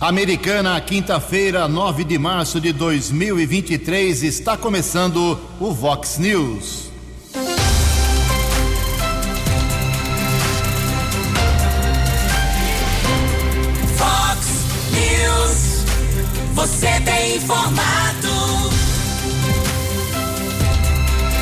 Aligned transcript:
Americana, 0.00 0.80
quinta-feira, 0.80 1.66
9 1.66 2.04
de 2.04 2.16
março 2.18 2.60
de 2.60 2.72
2023, 2.72 4.22
está 4.22 4.56
começando 4.56 5.36
o 5.58 5.72
Vox 5.72 6.18
News. 6.18 6.92
Vox 13.96 14.46
News. 14.92 15.84
Você 16.54 17.00
tem 17.00 17.36
informado. 17.38 18.70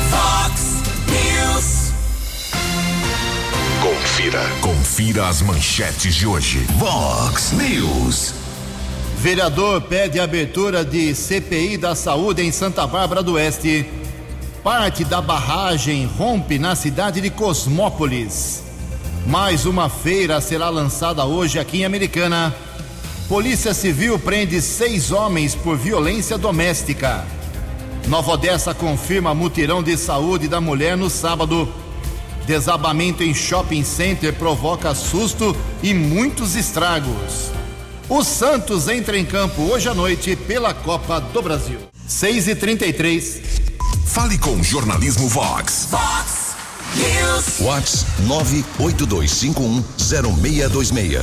Vox 0.09 0.81
News. 1.05 1.93
Confira. 3.83 4.41
Confira 4.61 5.27
as 5.27 5.43
manchetes 5.43 6.15
de 6.15 6.25
hoje. 6.25 6.65
Vox 6.79 7.51
News. 7.51 8.36
Vereador 9.27 9.81
pede 9.81 10.21
abertura 10.21 10.85
de 10.85 11.13
CPI 11.13 11.75
da 11.75 11.93
saúde 11.95 12.41
em 12.41 12.49
Santa 12.49 12.87
Bárbara 12.87 13.21
do 13.21 13.33
Oeste. 13.33 13.85
Parte 14.63 15.03
da 15.03 15.19
barragem 15.19 16.05
rompe 16.05 16.57
na 16.57 16.77
cidade 16.77 17.19
de 17.19 17.29
Cosmópolis. 17.29 18.63
Mais 19.25 19.65
uma 19.65 19.89
feira 19.89 20.39
será 20.39 20.69
lançada 20.69 21.25
hoje 21.25 21.59
aqui 21.59 21.79
em 21.79 21.83
Americana. 21.83 22.55
Polícia 23.27 23.73
Civil 23.73 24.17
prende 24.17 24.61
seis 24.61 25.11
homens 25.11 25.53
por 25.53 25.75
violência 25.75 26.37
doméstica. 26.37 27.27
Nova 28.07 28.31
Odessa 28.31 28.73
confirma 28.73 29.35
mutirão 29.35 29.83
de 29.83 29.97
saúde 29.97 30.47
da 30.47 30.61
mulher 30.61 30.95
no 30.95 31.09
sábado. 31.09 31.67
Desabamento 32.45 33.23
em 33.23 33.33
shopping 33.33 33.83
center 33.83 34.31
provoca 34.31 34.95
susto 34.95 35.53
e 35.83 35.93
muitos 35.93 36.55
estragos. 36.55 37.57
O 38.09 38.23
Santos 38.23 38.87
entra 38.87 39.17
em 39.17 39.25
campo 39.25 39.63
hoje 39.63 39.89
à 39.89 39.93
noite 39.93 40.33
pela 40.33 40.73
Copa 40.73 41.19
do 41.19 41.41
Brasil. 41.41 41.77
6 42.07 42.47
e 42.47 42.55
33 42.55 43.41
Fale 44.05 44.37
com 44.37 44.51
o 44.51 44.63
Jornalismo 44.63 45.27
Vox. 45.27 45.89
Vox 45.91 46.55
News. 46.95 47.59
Vox 47.59 48.05
982510626. 48.79 51.21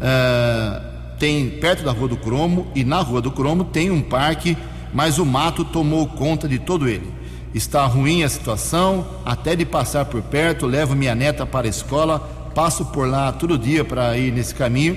ah, 0.00 0.82
tem 1.18 1.48
perto 1.50 1.84
da 1.84 1.92
rua 1.92 2.08
do 2.08 2.16
Cromo 2.16 2.66
e 2.74 2.84
na 2.84 3.00
rua 3.00 3.20
do 3.20 3.30
Cromo 3.30 3.64
tem 3.64 3.90
um 3.90 4.02
parque, 4.02 4.56
mas 4.92 5.18
o 5.18 5.26
mato 5.26 5.64
tomou 5.64 6.06
conta 6.06 6.48
de 6.48 6.58
todo 6.58 6.88
ele. 6.88 7.12
Está 7.54 7.84
ruim 7.86 8.22
a 8.22 8.28
situação, 8.28 9.06
até 9.24 9.56
de 9.56 9.64
passar 9.64 10.04
por 10.04 10.22
perto, 10.22 10.66
levo 10.66 10.94
minha 10.94 11.14
neta 11.14 11.44
para 11.44 11.66
a 11.66 11.70
escola, 11.70 12.18
passo 12.54 12.86
por 12.86 13.08
lá 13.08 13.32
todo 13.32 13.58
dia 13.58 13.84
para 13.84 14.16
ir 14.16 14.32
nesse 14.32 14.54
caminho 14.54 14.96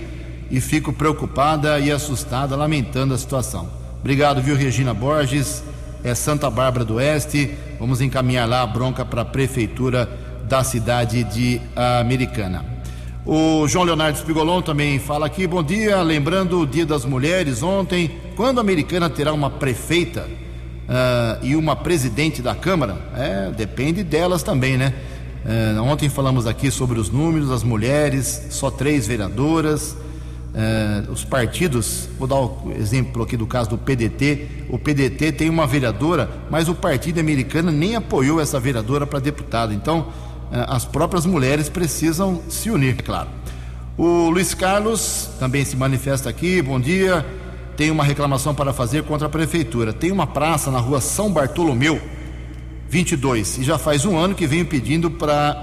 e 0.52 0.62
fico 0.62 0.94
preocupada 0.94 1.80
e 1.80 1.92
assustada, 1.92 2.56
lamentando 2.56 3.14
a 3.14 3.18
situação. 3.18 3.68
Obrigado, 4.00 4.42
viu, 4.42 4.56
Regina 4.56 4.94
Borges? 4.94 5.64
É 6.04 6.14
Santa 6.14 6.50
Bárbara 6.50 6.84
do 6.84 6.96
Oeste. 6.96 7.56
Vamos 7.80 8.02
encaminhar 8.02 8.48
lá 8.48 8.62
a 8.62 8.68
bronca 8.68 9.06
para 9.06 9.22
a 9.22 9.26
prefeitura 9.26 10.10
da 10.48 10.64
cidade 10.64 11.24
de 11.24 11.62
Americana. 11.76 12.73
O 13.26 13.66
João 13.70 13.86
Leonardo 13.86 14.18
Spigolon 14.18 14.62
também 14.62 15.00
fala 15.00 15.26
aqui. 15.28 15.48
Bom 15.48 15.64
dia, 15.64 16.02
lembrando 16.02 16.60
o 16.60 16.68
Dia 16.68 16.86
das 16.86 17.06
Mulheres 17.06 17.64
ontem. 17.64 18.12
Quando 18.36 18.58
a 18.58 18.62
Americana 18.62 19.10
terá 19.10 19.32
uma 19.32 19.50
prefeita 19.50 20.28
ah, 20.90 21.38
e 21.42 21.56
uma 21.56 21.74
presidente 21.74 22.42
da 22.42 22.54
Câmara? 22.54 22.98
É, 23.16 23.50
depende 23.50 24.04
delas 24.04 24.44
também, 24.44 24.76
né? 24.76 24.94
É, 25.46 25.80
ontem 25.80 26.10
falamos 26.10 26.46
aqui 26.46 26.70
sobre 26.70 27.00
os 27.00 27.10
números, 27.10 27.50
as 27.50 27.64
mulheres, 27.64 28.48
só 28.50 28.70
três 28.70 29.08
vereadoras. 29.08 29.96
É, 30.54 31.10
os 31.10 31.24
partidos, 31.24 32.10
vou 32.20 32.28
dar 32.28 32.42
o 32.42 32.74
exemplo 32.78 33.24
aqui 33.24 33.38
do 33.38 33.48
caso 33.48 33.70
do 33.70 33.78
PDT. 33.78 34.66
O 34.70 34.78
PDT 34.78 35.32
tem 35.32 35.50
uma 35.50 35.66
vereadora, 35.66 36.30
mas 36.52 36.68
o 36.68 36.76
partido 36.76 37.22
americano 37.22 37.72
nem 37.72 37.96
apoiou 37.96 38.42
essa 38.42 38.60
vereadora 38.60 39.08
para 39.08 39.20
deputada. 39.20 39.74
Então, 39.74 40.08
as 40.54 40.86
próprias 40.86 41.26
mulheres 41.26 41.68
precisam 41.68 42.42
se 42.48 42.70
unir, 42.70 42.96
é 43.00 43.02
claro. 43.02 43.30
O 43.98 44.30
Luiz 44.30 44.54
Carlos 44.54 45.30
também 45.40 45.66
se 45.66 45.76
manifesta 45.76 46.30
aqui. 46.30 46.62
Bom 46.62 46.80
dia. 46.80 47.26
Tem 47.76 47.90
uma 47.90 48.04
reclamação 48.04 48.54
para 48.54 48.72
fazer 48.72 49.04
contra 49.04 49.26
a 49.28 49.30
prefeitura. 49.30 49.92
Tem 49.92 50.12
uma 50.12 50.28
praça 50.28 50.70
na 50.70 50.80
rua 50.80 51.02
São 51.02 51.32
Bartolomeu, 51.32 52.00
22, 52.88 53.58
e 53.60 53.64
já 53.64 53.80
faz 53.80 54.06
um 54.06 54.16
ano 54.16 54.36
que 54.36 54.46
venho 54.46 54.66
pedindo 54.66 55.10
para 55.10 55.56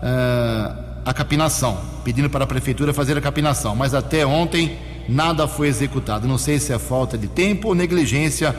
uh, 0.00 1.00
a 1.04 1.12
capinação, 1.12 1.78
pedindo 2.04 2.30
para 2.30 2.44
a 2.44 2.46
prefeitura 2.46 2.94
fazer 2.94 3.18
a 3.18 3.20
capinação, 3.20 3.74
mas 3.74 3.94
até 3.94 4.24
ontem 4.24 4.78
nada 5.08 5.48
foi 5.48 5.66
executado. 5.66 6.28
Não 6.28 6.38
sei 6.38 6.60
se 6.60 6.72
é 6.72 6.78
falta 6.78 7.18
de 7.18 7.26
tempo 7.26 7.68
ou 7.68 7.74
negligência. 7.74 8.54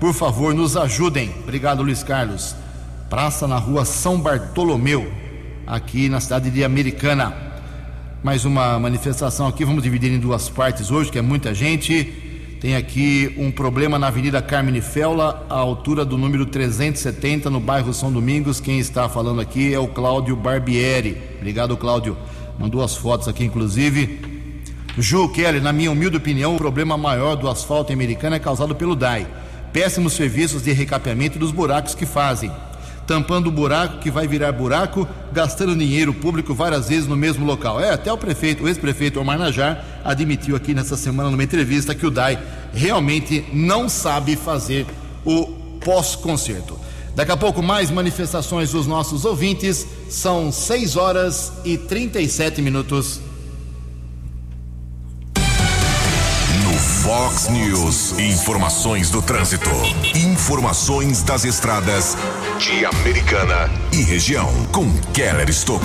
Por 0.00 0.12
favor, 0.12 0.52
nos 0.52 0.76
ajudem. 0.76 1.32
Obrigado, 1.44 1.80
Luiz 1.80 2.02
Carlos. 2.02 2.56
Praça 3.12 3.46
na 3.46 3.58
rua 3.58 3.84
São 3.84 4.18
Bartolomeu, 4.18 5.12
aqui 5.66 6.08
na 6.08 6.18
cidade 6.18 6.50
de 6.50 6.64
Americana. 6.64 7.36
Mais 8.24 8.46
uma 8.46 8.78
manifestação 8.78 9.46
aqui, 9.46 9.66
vamos 9.66 9.82
dividir 9.82 10.10
em 10.10 10.18
duas 10.18 10.48
partes 10.48 10.90
hoje, 10.90 11.12
que 11.12 11.18
é 11.18 11.20
muita 11.20 11.54
gente. 11.54 12.04
Tem 12.58 12.74
aqui 12.74 13.34
um 13.36 13.50
problema 13.50 13.98
na 13.98 14.06
Avenida 14.06 14.40
Carmine 14.40 14.80
Fela, 14.80 15.46
à 15.50 15.56
altura 15.56 16.06
do 16.06 16.16
número 16.16 16.46
370, 16.46 17.50
no 17.50 17.60
bairro 17.60 17.92
São 17.92 18.10
Domingos. 18.10 18.60
Quem 18.60 18.78
está 18.78 19.10
falando 19.10 19.42
aqui 19.42 19.74
é 19.74 19.78
o 19.78 19.88
Cláudio 19.88 20.34
Barbieri. 20.34 21.18
Obrigado, 21.36 21.76
Cláudio. 21.76 22.16
Mandou 22.58 22.82
as 22.82 22.96
fotos 22.96 23.28
aqui, 23.28 23.44
inclusive. 23.44 24.20
Ju 24.96 25.28
Kelly, 25.28 25.60
na 25.60 25.70
minha 25.70 25.92
humilde 25.92 26.16
opinião, 26.16 26.54
o 26.54 26.58
problema 26.58 26.96
maior 26.96 27.36
do 27.36 27.46
asfalto 27.46 27.92
americano 27.92 28.36
é 28.36 28.38
causado 28.38 28.74
pelo 28.74 28.96
DAI. 28.96 29.26
Péssimos 29.70 30.14
serviços 30.14 30.62
de 30.62 30.72
recapeamento 30.72 31.38
dos 31.38 31.52
buracos 31.52 31.94
que 31.94 32.06
fazem. 32.06 32.50
Tampando 33.06 33.48
o 33.48 33.52
buraco 33.52 33.98
que 33.98 34.10
vai 34.10 34.28
virar 34.28 34.52
buraco, 34.52 35.08
gastando 35.32 35.74
dinheiro 35.74 36.14
público 36.14 36.54
várias 36.54 36.88
vezes 36.88 37.06
no 37.06 37.16
mesmo 37.16 37.44
local. 37.44 37.80
É, 37.80 37.90
até 37.90 38.12
o 38.12 38.18
prefeito, 38.18 38.64
o 38.64 38.68
ex-prefeito 38.68 39.20
Omar 39.20 39.38
Najar, 39.38 39.84
admitiu 40.04 40.54
aqui 40.54 40.72
nessa 40.72 40.96
semana 40.96 41.30
numa 41.30 41.42
entrevista 41.42 41.94
que 41.94 42.06
o 42.06 42.10
DAI 42.10 42.38
realmente 42.72 43.44
não 43.52 43.88
sabe 43.88 44.36
fazer 44.36 44.86
o 45.24 45.46
pós-concerto. 45.84 46.78
Daqui 47.14 47.30
a 47.30 47.36
pouco 47.36 47.62
mais 47.62 47.90
manifestações 47.90 48.70
dos 48.70 48.86
nossos 48.86 49.24
ouvintes. 49.24 49.86
São 50.08 50.50
6 50.50 50.96
horas 50.96 51.52
e 51.64 51.76
37 51.76 52.62
minutos. 52.62 53.20
Fox 57.02 57.48
News. 57.48 58.16
Informações 58.16 59.10
do 59.10 59.20
trânsito. 59.20 59.68
Informações 60.14 61.24
das 61.24 61.44
estradas 61.44 62.16
de 62.60 62.84
Americana 62.84 63.68
e 63.92 64.02
região. 64.02 64.48
Com 64.66 64.88
Keller 65.12 65.50
Estocco. 65.50 65.84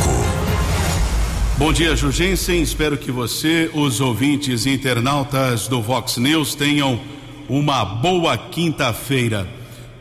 Bom 1.57 1.73
dia, 1.73 1.95
Jugensen. 1.95 2.61
Espero 2.61 2.95
que 2.95 3.11
você, 3.11 3.67
os 3.73 3.99
ouvintes 3.99 4.67
e 4.67 4.69
internautas 4.69 5.67
do 5.67 5.81
Vox 5.81 6.17
News, 6.17 6.53
tenham 6.53 6.99
uma 7.49 7.83
boa 7.83 8.37
quinta-feira. 8.37 9.49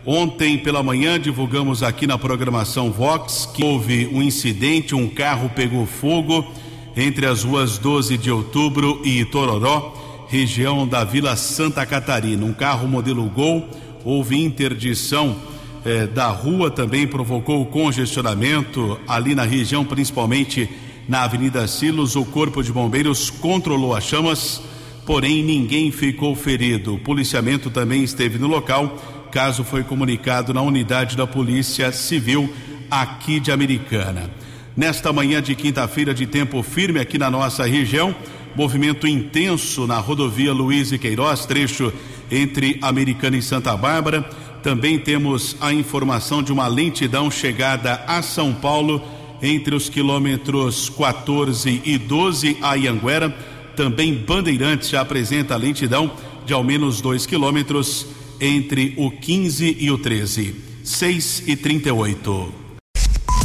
Ontem 0.05 0.59
pela 0.59 0.83
manhã 0.83 1.19
divulgamos 1.19 1.83
aqui 1.83 2.07
na 2.07 2.19
programação 2.19 2.93
Vox 2.93 3.49
que 3.55 3.65
houve 3.65 4.07
um 4.13 4.23
incidente, 4.23 4.95
um 4.95 5.09
carro 5.09 5.49
pegou 5.49 5.87
fogo 5.87 6.47
entre 6.95 7.25
as 7.25 7.43
ruas 7.43 7.79
12 7.79 8.19
de 8.19 8.31
outubro 8.31 9.01
e 9.03 9.25
Tororó, 9.25 10.06
região 10.29 10.87
da 10.87 11.05
Vila 11.05 11.37
Santa 11.37 11.85
Catarina. 11.87 12.45
Um 12.45 12.53
carro 12.53 12.89
modelo 12.89 13.25
Gol, 13.27 13.69
houve 14.05 14.43
interdição 14.43 15.37
eh, 15.85 16.07
da 16.07 16.29
rua, 16.29 16.71
também 16.71 17.07
provocou 17.07 17.65
congestionamento 17.67 18.99
ali 19.07 19.35
na 19.35 19.45
região, 19.45 19.85
principalmente 19.85 20.69
na 21.09 21.23
Avenida 21.23 21.67
Silos. 21.69 22.17
O 22.17 22.25
Corpo 22.25 22.63
de 22.63 22.73
Bombeiros 22.73 23.31
controlou 23.31 23.95
as 23.95 24.05
chamas, 24.05 24.61
porém 25.05 25.43
ninguém 25.43 25.91
ficou 25.93 26.35
ferido. 26.35 26.95
O 26.95 26.99
policiamento 26.99 27.71
também 27.71 28.03
esteve 28.03 28.39
no 28.39 28.49
local. 28.49 28.97
Caso 29.31 29.63
foi 29.63 29.85
comunicado 29.85 30.53
na 30.55 30.63
unidade 30.63 31.17
da 31.17 31.27
Polícia 31.27 31.93
Civil 31.93 32.53
aqui 32.91 33.39
de 33.39 33.53
Americana. 33.53 34.31
Nesta 34.77 35.13
manhã 35.13 35.41
de 35.41 35.55
quinta-feira 35.55 36.13
de 36.13 36.27
tempo 36.27 36.63
firme 36.63 37.01
aqui 37.01 37.19
na 37.19 37.31
nossa 37.31 37.65
região, 37.65 38.15
movimento 38.57 39.07
intenso 39.07 39.87
na 39.87 39.99
rodovia 39.99 40.53
Luiz 40.53 40.91
e 40.91 40.99
Queiroz, 40.99 41.45
trecho 41.45 41.93
entre 42.31 42.79
Americana 42.81 43.37
e 43.37 43.43
Santa 43.43 43.77
Bárbara. 43.77 44.23
Também 44.63 44.99
temos 44.99 45.57
a 45.61 45.73
informação 45.73 46.43
de 46.43 46.51
uma 46.51 46.67
lentidão 46.67 47.31
chegada 47.31 48.03
a 48.07 48.23
São 48.23 48.55
Paulo 48.55 49.03
entre 49.43 49.75
os 49.75 49.91
quilômetros 49.91 50.89
14 50.89 51.83
e 51.85 51.99
12 51.99 52.57
a 52.63 52.75
Ianguera. 52.75 53.29
Também 53.77 54.15
Bandeirantes 54.15 54.89
já 54.89 55.03
apresenta 55.03 55.55
lentidão 55.55 56.11
de 56.47 56.55
ao 56.55 56.65
menos 56.65 57.03
2 57.03 57.27
quilômetros 57.27 58.07
entre 58.41 58.95
o 58.97 59.11
15 59.11 59.77
e 59.79 59.91
o 59.91 59.99
13. 59.99 60.55
6 60.83 61.43
e 61.47 61.57
38. 61.57 62.55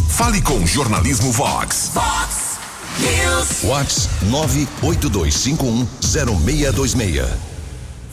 Fale 0.10 0.42
com 0.42 0.66
Jornalismo 0.66 1.32
Vox. 1.34 1.92
Fox 1.94 2.41
News. 3.02 3.64
Vox 3.64 4.08
982510626. 4.30 7.26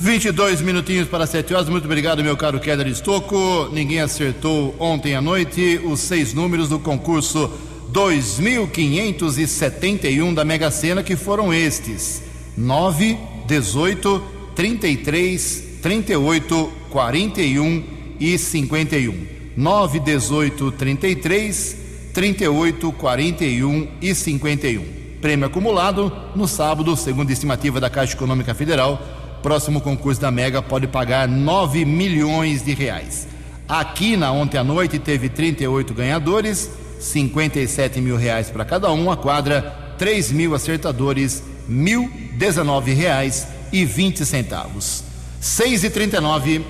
22 0.01 0.61
minutinhos 0.61 1.09
para 1.09 1.27
7 1.27 1.53
horas. 1.55 1.69
Muito 1.69 1.87
obrigado, 1.87 2.23
meu 2.23 2.37
caro 2.37 2.61
Keller 2.61 2.87
Estocco. 2.87 3.69
Ninguém 3.73 3.99
acertou 4.01 4.77
ontem 4.79 5.17
à 5.17 5.21
noite 5.21 5.81
os 5.85 5.99
seis 6.01 6.33
números 6.33 6.69
do 6.69 6.79
concurso 6.79 7.51
2571 7.91 10.35
da 10.35 10.45
Mega 10.45 10.71
Sena, 10.71 11.03
que 11.03 11.17
foram 11.17 11.53
estes: 11.53 12.23
9, 12.57 13.19
18, 13.47 14.23
33, 14.55 15.65
38, 15.83 16.73
41 16.91 17.85
e 18.21 18.39
51. 18.39 19.27
9, 19.57 19.99
18, 19.99 20.71
33, 20.73 21.77
38, 22.19 22.93
41 22.95 23.89
e 24.03 24.13
51. 24.13 24.85
Prêmio 25.21 25.47
acumulado 25.47 26.13
no 26.35 26.49
sábado, 26.49 26.97
segundo 26.97 27.31
a 27.31 27.33
estimativa 27.33 27.79
da 27.79 27.89
Caixa 27.89 28.15
Econômica 28.15 28.53
Federal. 28.57 29.01
Próximo 29.41 29.81
concurso 29.81 30.21
da 30.21 30.29
Mega 30.29 30.61
pode 30.61 30.89
pagar 30.89 31.29
9 31.29 31.85
milhões 31.85 32.65
de 32.65 32.75
reais. 32.75 33.29
Aqui 33.69 34.17
na 34.17 34.33
ontem 34.33 34.59
à 34.59 34.65
noite 34.65 34.99
teve 34.99 35.29
38 35.29 35.95
ganhadores, 35.95 36.69
57 36.99 38.01
mil 38.01 38.17
reais 38.17 38.51
para 38.51 38.65
cada 38.65 38.91
um. 38.91 39.13
A 39.13 39.17
quadra, 39.17 39.95
3 39.97 40.33
mil 40.33 40.57
acertadores, 40.57 41.41
mil 41.69 42.11
dezenove 42.33 42.95
reais 42.95 43.47
e 43.73 43.85
20 43.85 44.27
centavos. 44.27 45.05
6 45.41 45.85
e 45.85 45.91
39 45.91 46.65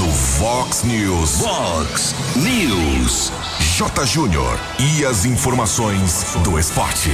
No 0.00 0.08
Fox 0.10 0.82
News. 0.82 1.38
Fox 1.38 2.12
News. 2.34 3.30
J. 3.74 4.04
Júnior. 4.04 4.58
E 4.78 5.02
as 5.02 5.24
informações 5.24 6.36
do 6.44 6.58
esporte. 6.58 7.08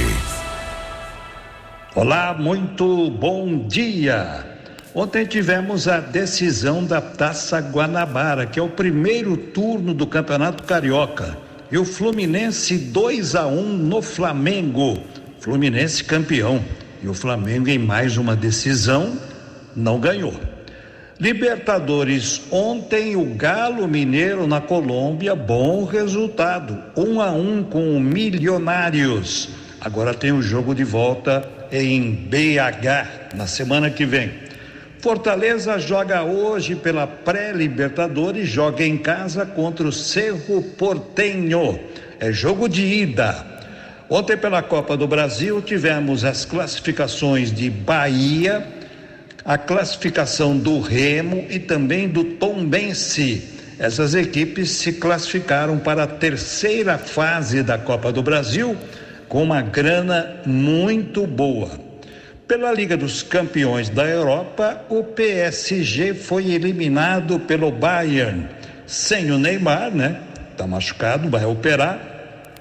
Olá, 1.95 2.35
muito 2.37 3.09
bom 3.11 3.65
dia. 3.65 4.45
Ontem 4.93 5.25
tivemos 5.25 5.87
a 5.87 6.01
decisão 6.01 6.83
da 6.83 6.99
Taça 6.99 7.59
Guanabara, 7.59 8.45
que 8.45 8.59
é 8.59 8.61
o 8.61 8.67
primeiro 8.67 9.37
turno 9.37 9.93
do 9.93 10.05
Campeonato 10.05 10.63
Carioca. 10.63 11.37
E 11.71 11.77
o 11.77 11.85
Fluminense 11.85 12.77
2 12.77 13.35
a 13.35 13.47
1 13.47 13.77
no 13.77 14.01
Flamengo. 14.01 15.01
Fluminense 15.39 16.03
campeão. 16.03 16.61
E 17.01 17.07
o 17.07 17.13
Flamengo 17.13 17.69
em 17.69 17.79
mais 17.79 18.17
uma 18.17 18.35
decisão 18.35 19.17
não 19.73 19.97
ganhou. 19.97 20.33
Libertadores, 21.19 22.43
ontem 22.49 23.17
o 23.17 23.25
Galo 23.35 23.85
Mineiro 23.89 24.47
na 24.47 24.61
Colômbia, 24.61 25.35
bom 25.35 25.83
resultado, 25.83 26.81
um 26.95 27.19
a 27.19 27.29
um 27.29 27.61
com 27.61 27.97
o 27.97 27.99
Milionários. 27.99 29.49
Agora 29.81 30.13
tem 30.13 30.31
o 30.31 30.41
jogo 30.41 30.73
de 30.73 30.85
volta 30.85 31.45
em 31.73 32.09
BH 32.13 33.35
na 33.35 33.47
semana 33.47 33.89
que 33.89 34.05
vem. 34.05 34.31
Fortaleza 34.99 35.77
joga 35.77 36.23
hoje 36.23 36.73
pela 36.73 37.05
pré-Libertadores, 37.05 38.47
joga 38.47 38.85
em 38.85 38.97
casa 38.97 39.45
contra 39.45 39.85
o 39.85 39.91
Cerro 39.91 40.61
Portenho. 40.77 41.81
É 42.17 42.31
jogo 42.31 42.69
de 42.69 42.85
ida. 42.85 43.45
Ontem 44.09 44.37
pela 44.37 44.61
Copa 44.61 44.95
do 44.95 45.05
Brasil 45.05 45.61
tivemos 45.61 46.23
as 46.23 46.45
classificações 46.45 47.51
de 47.51 47.69
Bahia, 47.69 48.78
a 49.49 49.57
classificação 49.57 50.55
do 50.55 50.79
Remo 50.79 51.43
e 51.49 51.57
também 51.57 52.07
do 52.07 52.23
Tombense. 52.23 53.49
Essas 53.79 54.13
equipes 54.13 54.69
se 54.69 54.93
classificaram 54.93 55.79
para 55.79 56.03
a 56.03 56.07
terceira 56.07 56.99
fase 56.99 57.63
da 57.63 57.75
Copa 57.75 58.11
do 58.11 58.21
Brasil 58.21 58.77
com 59.27 59.41
uma 59.41 59.59
grana 59.63 60.35
muito 60.45 61.25
boa. 61.25 61.71
Pela 62.47 62.71
Liga 62.71 62.95
dos 62.95 63.23
Campeões 63.23 63.89
da 63.89 64.05
Europa, 64.05 64.85
o 64.87 65.03
PSG 65.03 66.13
foi 66.13 66.51
eliminado 66.51 67.39
pelo 67.39 67.71
Bayern, 67.71 68.45
sem 68.85 69.31
o 69.31 69.39
Neymar, 69.39 69.89
né? 69.89 70.19
Tá 70.55 70.67
machucado, 70.67 71.27
vai 71.27 71.45
operar, 71.45 71.99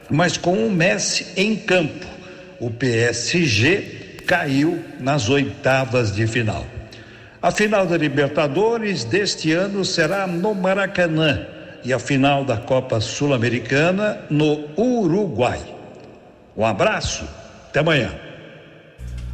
mas 0.09 0.39
com 0.39 0.67
o 0.67 0.71
Messi 0.71 1.27
em 1.37 1.55
campo. 1.55 2.07
O 2.59 2.71
PSG 2.71 4.23
caiu 4.27 4.83
nas 4.99 5.29
oitavas 5.29 6.11
de 6.11 6.27
final. 6.27 6.78
A 7.41 7.53
final 7.53 7.87
da 7.87 7.97
Libertadores 7.97 9.05
deste 9.05 9.53
ano 9.53 9.85
será 9.85 10.27
no 10.27 10.55
Maracanã 10.57 11.47
e 11.85 11.93
a 11.93 11.99
final 12.01 12.45
da 12.45 12.57
Copa 12.57 13.01
Sul-Americana 13.01 14.19
no 14.29 14.69
Uruguai. 14.77 15.61
Um 16.57 16.67
abraço, 16.67 17.25
até 17.69 17.79
amanhã. 17.79 18.11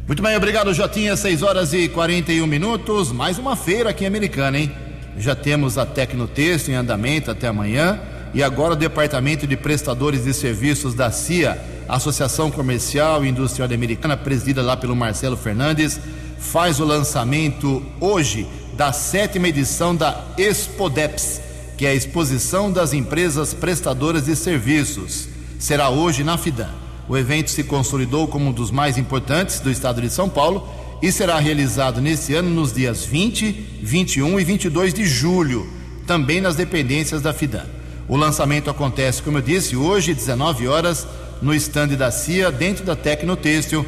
Muito 0.05 0.21
bem, 0.21 0.35
obrigado, 0.35 0.71
Jotinha. 0.71 1.17
6 1.17 1.41
horas 1.41 1.73
e 1.73 1.89
41 1.89 2.45
minutos. 2.45 3.11
Mais 3.11 3.39
uma 3.39 3.55
feira 3.55 3.89
aqui 3.89 4.03
em 4.03 4.07
Americana, 4.07 4.59
hein? 4.59 4.71
Já 5.17 5.33
temos 5.33 5.79
a 5.79 5.85
Tecnotexto 5.85 6.69
em 6.69 6.75
andamento 6.75 7.31
até 7.31 7.47
amanhã. 7.47 7.99
E 8.35 8.43
agora 8.43 8.73
o 8.73 8.77
Departamento 8.77 9.47
de 9.47 9.57
Prestadores 9.57 10.25
de 10.25 10.33
Serviços 10.33 10.93
da 10.93 11.09
CIA, 11.09 11.57
Associação 11.87 12.51
Comercial 12.51 13.25
e 13.25 13.29
Industrial 13.29 13.67
Americana, 13.73 14.15
presidida 14.15 14.61
lá 14.61 14.77
pelo 14.77 14.95
Marcelo 14.95 15.35
Fernandes, 15.35 15.99
faz 16.39 16.79
o 16.79 16.85
lançamento 16.85 17.83
hoje 17.99 18.47
da 18.75 18.91
sétima 18.91 19.47
edição 19.47 19.95
da 19.95 20.23
Expodeps, 20.37 21.41
que 21.77 21.85
é 21.85 21.89
a 21.89 21.95
exposição 21.95 22.71
das 22.71 22.93
empresas 22.93 23.53
prestadoras 23.53 24.25
de 24.25 24.35
serviços. 24.35 25.27
Será 25.59 25.89
hoje 25.89 26.23
na 26.23 26.37
Fidan. 26.37 26.69
O 27.07 27.15
evento 27.15 27.51
se 27.51 27.63
consolidou 27.63 28.27
como 28.27 28.49
um 28.49 28.51
dos 28.51 28.71
mais 28.71 28.97
importantes 28.97 29.59
do 29.59 29.69
estado 29.69 30.01
de 30.01 30.09
São 30.09 30.27
Paulo 30.27 30.67
e 31.01 31.11
será 31.11 31.37
realizado 31.39 32.01
nesse 32.01 32.33
ano 32.33 32.49
nos 32.49 32.73
dias 32.73 33.05
20, 33.05 33.51
21 33.81 34.39
e 34.39 34.43
22 34.43 34.93
de 34.93 35.05
julho, 35.05 35.69
também 36.07 36.41
nas 36.41 36.55
dependências 36.55 37.21
da 37.21 37.33
Fidan. 37.33 37.65
O 38.07 38.15
lançamento 38.15 38.69
acontece, 38.69 39.21
como 39.21 39.37
eu 39.37 39.41
disse, 39.41 39.75
hoje, 39.75 40.13
19 40.13 40.67
horas, 40.67 41.07
no 41.41 41.53
estande 41.53 41.95
da 41.95 42.11
CIA, 42.11 42.51
dentro 42.51 42.85
da 42.85 42.95
Tecnotêxtil. 42.95 43.85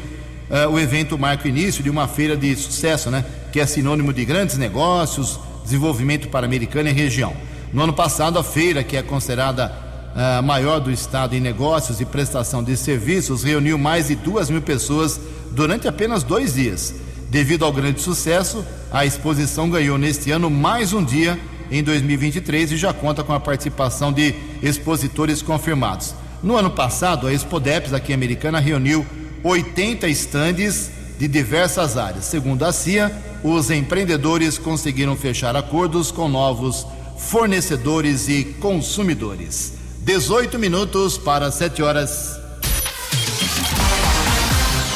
Uh, 0.50 0.70
o 0.72 0.80
evento 0.80 1.18
marca 1.18 1.44
o 1.44 1.48
início 1.48 1.82
de 1.82 1.90
uma 1.90 2.08
feira 2.08 2.36
de 2.36 2.54
sucesso, 2.56 3.10
né? 3.10 3.24
Que 3.52 3.60
é 3.60 3.66
sinônimo 3.66 4.12
de 4.12 4.24
grandes 4.24 4.56
negócios, 4.56 5.38
desenvolvimento 5.62 6.28
para 6.28 6.46
americana 6.46 6.88
e 6.90 6.92
região. 6.92 7.34
No 7.72 7.82
ano 7.82 7.92
passado, 7.92 8.38
a 8.38 8.44
feira, 8.44 8.82
que 8.82 8.96
é 8.96 9.02
considerada 9.02 9.72
a 10.14 10.42
maior 10.42 10.80
do 10.80 10.90
estado 10.90 11.36
em 11.36 11.40
negócios 11.40 12.00
e 12.00 12.04
prestação 12.04 12.64
de 12.64 12.76
serviços, 12.76 13.44
reuniu 13.44 13.78
mais 13.78 14.08
de 14.08 14.16
duas 14.16 14.50
mil 14.50 14.62
pessoas 14.62 15.20
durante 15.52 15.86
apenas 15.86 16.22
dois 16.22 16.54
dias. 16.54 16.94
Devido 17.28 17.64
ao 17.64 17.72
grande 17.72 18.00
sucesso, 18.00 18.64
a 18.90 19.04
exposição 19.04 19.68
ganhou 19.68 19.98
neste 19.98 20.30
ano 20.30 20.50
mais 20.50 20.92
um 20.92 21.04
dia 21.04 21.38
em 21.70 21.82
2023 21.82 22.72
e 22.72 22.76
já 22.76 22.92
conta 22.92 23.22
com 23.22 23.34
a 23.34 23.40
participação 23.40 24.12
de 24.12 24.34
expositores 24.62 25.42
confirmados. 25.42 26.14
No 26.42 26.56
ano 26.56 26.70
passado, 26.70 27.26
a 27.26 27.32
Expodeps 27.32 27.92
aqui 27.92 28.12
americana 28.12 28.58
reuniu 28.60 29.04
80 29.42 30.08
estandes 30.08 30.90
de 31.18 31.28
diversas 31.28 31.96
áreas. 31.96 32.24
Segundo 32.24 32.64
a 32.64 32.72
CIA, 32.72 33.10
os 33.42 33.70
empreendedores 33.70 34.58
conseguiram 34.58 35.16
fechar 35.16 35.56
acordos 35.56 36.10
com 36.10 36.28
novos 36.28 36.86
fornecedores 37.18 38.28
e 38.28 38.44
consumidores. 38.60 39.74
18 40.00 40.58
minutos 40.58 41.18
para 41.18 41.50
7 41.50 41.82
horas. 41.82 42.38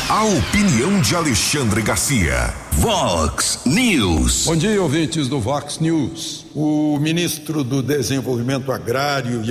A 0.09 0.25
opinião 0.25 1.01
de 1.01 1.17
Alexandre 1.17 1.81
Garcia. 1.83 2.55
Vox 2.73 3.61
News. 3.65 4.45
Bom 4.45 4.57
dia, 4.57 4.83
ouvintes 4.83 5.27
do 5.27 5.41
Vox 5.41 5.79
News. 5.79 6.47
O 6.55 6.99
ministro 6.99 7.65
do 7.65 7.83
Desenvolvimento 7.83 8.71
Agrário 8.71 9.43
e 9.43 9.51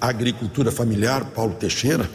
Agricultura 0.00 0.72
Familiar, 0.72 1.26
Paulo 1.26 1.54
Teixeira, 1.54 2.08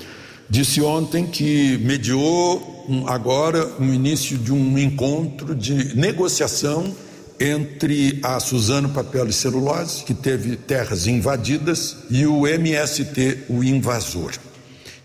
disse 0.49 0.81
ontem 0.81 1.25
que 1.25 1.77
mediou 1.79 2.85
um, 2.87 3.07
agora 3.07 3.65
o 3.79 3.83
um 3.83 3.93
início 3.93 4.37
de 4.37 4.51
um 4.51 4.77
encontro 4.77 5.55
de 5.55 5.95
negociação 5.95 6.93
entre 7.39 8.19
a 8.23 8.39
Suzano 8.39 8.89
Papel 8.89 9.27
e 9.27 9.33
Celulose, 9.33 10.03
que 10.03 10.13
teve 10.13 10.55
terras 10.55 11.05
invadidas, 11.05 11.97
e 12.09 12.25
o 12.25 12.47
MST, 12.47 13.45
o 13.49 13.63
invasor. 13.63 14.31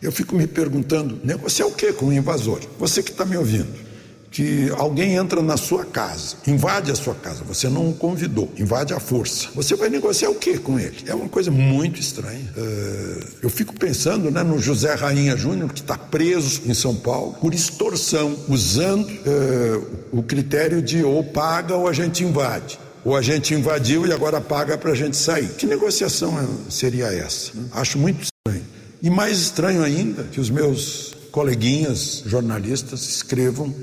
Eu 0.01 0.13
fico 0.13 0.35
me 0.35 0.47
perguntando, 0.47 1.21
negociar 1.25 1.67
o 1.67 1.73
que 1.73 1.93
com 1.93 2.07
o 2.07 2.13
invasor? 2.13 2.61
Você 2.79 3.03
que 3.03 3.11
está 3.11 3.25
me 3.25 3.37
ouvindo, 3.37 3.90
que 4.31 4.71
alguém 4.77 5.15
entra 5.15 5.43
na 5.43 5.57
sua 5.57 5.85
casa, 5.85 6.37
invade 6.47 6.91
a 6.93 6.95
sua 6.95 7.15
casa, 7.15 7.43
você 7.43 7.69
não 7.69 7.91
o 7.91 7.95
convidou, 7.95 8.51
invade 8.57 8.95
a 8.95 9.01
força. 9.01 9.49
Você 9.55 9.75
vai 9.75 9.89
negociar 9.89 10.31
o 10.31 10.37
que 10.37 10.57
com 10.59 10.79
ele? 10.79 10.97
É 11.07 11.15
uma 11.15 11.29
coisa 11.29 11.51
muito 11.51 11.99
estranha. 12.01 12.49
Uh, 12.57 13.25
eu 13.43 13.51
fico 13.51 13.75
pensando 13.75 14.31
né, 14.31 14.43
no 14.45 14.59
José 14.59 14.95
Rainha 14.95 15.37
Júnior, 15.37 15.73
que 15.73 15.81
está 15.81 15.99
preso 15.99 16.63
em 16.65 16.75
São 16.75 16.95
Paulo 16.95 17.35
por 17.41 17.53
extorsão, 17.53 18.37
usando 18.49 19.09
uh, 19.11 19.87
o 20.13 20.23
critério 20.23 20.81
de 20.81 21.03
ou 21.03 21.25
paga 21.25 21.75
ou 21.75 21.89
a 21.89 21.93
gente 21.93 22.23
invade 22.23 22.79
ou 23.05 23.17
a 23.17 23.23
gente 23.23 23.55
invadiu 23.55 24.07
e 24.07 24.13
agora 24.13 24.41
paga 24.41 24.77
para 24.77 24.93
a 24.93 24.95
gente 24.95 25.17
sair. 25.17 25.49
Que 25.49 25.67
negociação 25.67 26.37
seria 26.69 27.07
essa? 27.07 27.53
Acho 27.73 27.99
muito 27.99 28.25
estranho. 28.25 28.65
E 29.03 29.09
mais 29.09 29.39
estranho 29.39 29.83
ainda 29.83 30.25
que 30.25 30.39
os 30.39 30.51
meus 30.51 31.15
coleguinhas 31.31 32.23
jornalistas 32.27 33.09
escrevam 33.09 33.75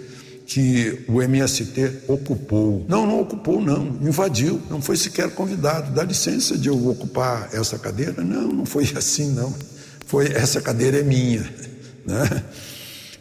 que 0.48 1.04
o 1.10 1.22
MST 1.22 2.04
ocupou. 2.08 2.86
Não, 2.88 3.06
não 3.06 3.20
ocupou, 3.20 3.62
não. 3.62 3.86
Invadiu. 4.02 4.62
Não 4.70 4.82
foi 4.82 4.96
sequer 4.96 5.30
convidado. 5.32 5.94
Dá 5.94 6.04
licença 6.04 6.58
de 6.58 6.70
eu 6.70 6.88
ocupar 6.88 7.50
essa 7.52 7.78
cadeira? 7.78 8.24
Não, 8.24 8.48
não 8.48 8.66
foi 8.66 8.90
assim, 8.96 9.34
não. 9.34 9.54
Foi 10.06 10.32
essa 10.32 10.62
cadeira 10.62 10.98
é 10.98 11.04
minha. 11.04 11.48
Né? 12.08 12.42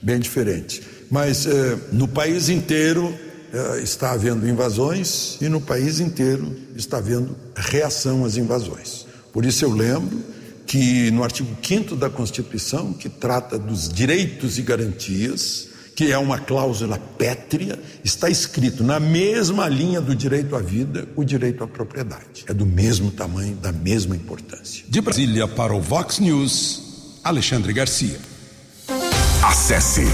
Bem 0.00 0.20
diferente. 0.20 0.80
Mas 1.10 1.44
eh, 1.44 1.76
no 1.90 2.06
país 2.06 2.48
inteiro 2.48 3.12
eh, 3.52 3.80
está 3.82 4.12
havendo 4.12 4.48
invasões 4.48 5.36
e 5.40 5.48
no 5.48 5.60
país 5.60 5.98
inteiro 5.98 6.54
está 6.76 6.98
havendo 6.98 7.36
reação 7.56 8.24
às 8.24 8.36
invasões. 8.36 9.04
Por 9.32 9.44
isso 9.44 9.64
eu 9.64 9.72
lembro 9.72 10.22
que 10.68 11.10
no 11.10 11.24
artigo 11.24 11.48
5 11.60 11.96
da 11.96 12.08
Constituição, 12.08 12.92
que 12.92 13.08
trata 13.08 13.58
dos 13.58 13.88
direitos 13.88 14.56
e 14.56 14.62
garantias, 14.62 15.66
que 15.96 16.12
é 16.12 16.18
uma 16.18 16.38
cláusula 16.38 16.98
pétrea, 17.16 17.78
está 18.04 18.28
escrito 18.28 18.84
na 18.84 19.00
mesma 19.00 19.66
linha 19.66 19.98
do 19.98 20.14
direito 20.14 20.54
à 20.54 20.60
vida, 20.60 21.08
o 21.16 21.24
direito 21.24 21.64
à 21.64 21.66
propriedade. 21.66 22.44
É 22.46 22.52
do 22.52 22.66
mesmo 22.66 23.10
tamanho, 23.10 23.56
da 23.56 23.72
mesma 23.72 24.14
importância. 24.14 24.84
De 24.86 25.00
Brasília 25.00 25.48
para 25.48 25.74
o 25.74 25.80
Vox 25.80 26.18
News, 26.18 27.18
Alexandre 27.24 27.72
Garcia. 27.72 28.20
Acesse 29.42 30.04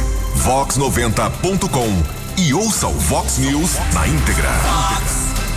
vox90.com 0.44 2.40
e 2.40 2.54
ouça 2.54 2.86
o 2.86 2.92
Vox 2.92 3.38
News 3.38 3.72
na 3.92 4.06
íntegra. 4.06 4.50
Vox 4.50 5.12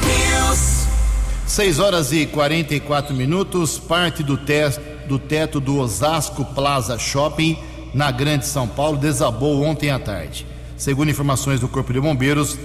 News. 0.08 0.88
6 1.46 1.80
horas 1.80 2.12
e 2.12 2.26
44 2.26 3.14
minutos, 3.14 3.78
parte 3.78 4.24
do, 4.24 4.38
te 4.38 4.72
do 5.08 5.20
teto 5.20 5.60
do 5.60 5.78
Osasco 5.78 6.44
Plaza 6.44 6.98
Shopping, 6.98 7.56
na 7.96 8.12
Grande 8.12 8.46
São 8.46 8.68
Paulo, 8.68 8.98
desabou 8.98 9.64
ontem 9.64 9.90
à 9.90 9.98
tarde. 9.98 10.46
Segundo 10.76 11.10
informações 11.10 11.62
do 11.62 11.70
Corpo 11.70 11.94
de 11.94 12.02
Bombeiros, 12.02 12.60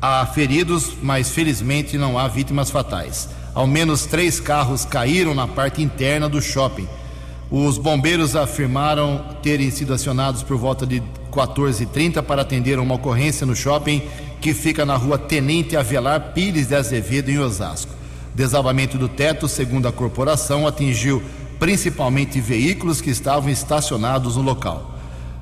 há 0.00 0.24
feridos, 0.26 0.92
mas 1.02 1.28
felizmente 1.28 1.98
não 1.98 2.16
há 2.16 2.28
vítimas 2.28 2.70
fatais. 2.70 3.28
Ao 3.52 3.66
menos 3.66 4.06
três 4.06 4.38
carros 4.38 4.84
caíram 4.84 5.34
na 5.34 5.48
parte 5.48 5.82
interna 5.82 6.28
do 6.28 6.40
shopping. 6.40 6.86
Os 7.50 7.78
bombeiros 7.78 8.36
afirmaram 8.36 9.24
terem 9.42 9.72
sido 9.72 9.92
acionados 9.92 10.44
por 10.44 10.56
volta 10.56 10.86
de 10.86 11.02
14h30 11.32 12.22
para 12.22 12.42
atender 12.42 12.78
uma 12.78 12.94
ocorrência 12.94 13.44
no 13.44 13.56
shopping 13.56 14.02
que 14.40 14.54
fica 14.54 14.86
na 14.86 14.94
rua 14.94 15.18
Tenente 15.18 15.76
Avelar 15.76 16.32
Pires 16.32 16.68
de 16.68 16.76
Azevedo, 16.76 17.28
em 17.28 17.40
Osasco. 17.40 17.92
Desabamento 18.32 18.96
do 18.96 19.08
teto, 19.08 19.48
segundo 19.48 19.88
a 19.88 19.92
corporação, 19.92 20.64
atingiu 20.64 21.20
principalmente 21.64 22.42
veículos 22.42 23.00
que 23.00 23.08
estavam 23.08 23.48
estacionados 23.48 24.36
no 24.36 24.42
local. 24.42 24.98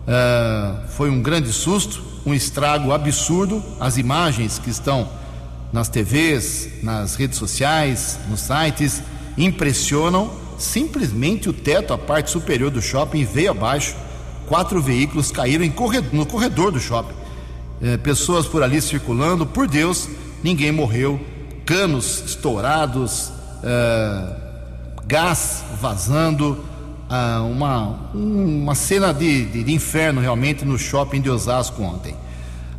Uh, 0.07 0.87
foi 0.91 1.11
um 1.11 1.21
grande 1.21 1.52
susto, 1.52 2.00
um 2.25 2.33
estrago 2.33 2.93
absurdo. 2.93 3.61
As 3.81 3.99
imagens 3.99 4.57
que 4.57 4.71
estão 4.71 5.09
nas 5.73 5.88
TVs, 5.88 6.81
nas 6.81 7.17
redes 7.17 7.37
sociais, 7.37 8.21
nos 8.31 8.38
sites, 8.38 9.02
impressionam. 9.37 10.31
Simplesmente 10.59 11.49
o 11.49 11.52
teto, 11.52 11.93
a 11.93 11.99
parte 11.99 12.31
superior 12.31 12.71
do 12.71 12.81
shopping, 12.81 13.25
veio 13.25 13.50
abaixo. 13.50 13.97
Quatro 14.47 14.81
veículos 14.81 15.33
caíram 15.33 15.69
corredor, 15.71 16.14
no 16.14 16.25
corredor 16.25 16.71
do 16.71 16.79
shopping 16.79 17.14
é, 17.83 17.97
pessoas 17.97 18.47
por 18.47 18.62
ali 18.62 18.81
circulando, 18.81 19.45
por 19.45 19.67
Deus, 19.67 20.09
ninguém 20.41 20.71
morreu, 20.71 21.21
canos 21.67 22.23
estourados, 22.25 23.33
é, 23.64 24.42
gás 25.07 25.65
vazando, 25.81 26.65
é, 27.11 27.39
uma, 27.41 28.11
uma 28.15 28.75
cena 28.75 29.13
de, 29.13 29.45
de, 29.47 29.65
de 29.65 29.73
inferno 29.73 30.21
realmente 30.21 30.65
no 30.65 30.79
shopping 30.79 31.21
de 31.21 31.29
Osasco 31.29 31.83
ontem. 31.83 32.15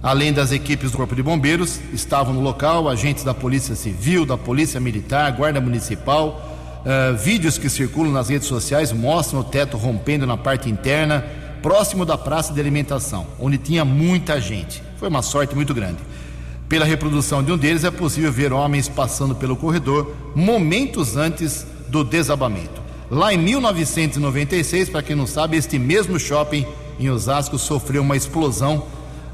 Além 0.01 0.33
das 0.33 0.51
equipes 0.51 0.91
do 0.91 0.97
Corpo 0.97 1.15
de 1.15 1.23
Bombeiros, 1.23 1.79
estavam 1.93 2.33
no 2.33 2.41
local 2.41 2.89
agentes 2.89 3.23
da 3.23 3.33
Polícia 3.33 3.73
Civil, 3.73 4.25
da 4.25 4.37
Polícia 4.37 4.79
Militar, 4.79 5.31
Guarda 5.31 5.61
Municipal. 5.61 6.49
Uh, 6.83 7.15
vídeos 7.15 7.57
que 7.57 7.69
circulam 7.69 8.11
nas 8.11 8.27
redes 8.27 8.49
sociais 8.49 8.91
mostram 8.91 9.39
o 9.39 9.43
teto 9.45 9.77
rompendo 9.77 10.27
na 10.27 10.35
parte 10.35 10.69
interna, 10.69 11.23
próximo 11.61 12.03
da 12.03 12.17
praça 12.17 12.51
de 12.53 12.59
alimentação, 12.59 13.25
onde 13.39 13.57
tinha 13.57 13.85
muita 13.85 14.41
gente. 14.41 14.83
Foi 14.97 15.07
uma 15.07 15.21
sorte 15.21 15.55
muito 15.55 15.73
grande. 15.73 15.99
Pela 16.67 16.83
reprodução 16.83 17.41
de 17.41 17.53
um 17.53 17.57
deles, 17.57 17.85
é 17.85 17.91
possível 17.91 18.29
ver 18.29 18.51
homens 18.51 18.89
passando 18.89 19.33
pelo 19.33 19.55
corredor 19.55 20.13
momentos 20.35 21.15
antes 21.15 21.65
do 21.93 22.03
desabamento. 22.03 22.81
Lá 23.09 23.31
em 23.31 23.37
1996, 23.37 24.89
para 24.89 25.03
quem 25.03 25.15
não 25.15 25.27
sabe, 25.27 25.57
este 25.57 25.77
mesmo 25.77 26.19
shopping 26.19 26.65
em 26.99 27.07
Osasco 27.11 27.59
sofreu 27.59 28.01
uma 28.01 28.17
explosão 28.17 28.87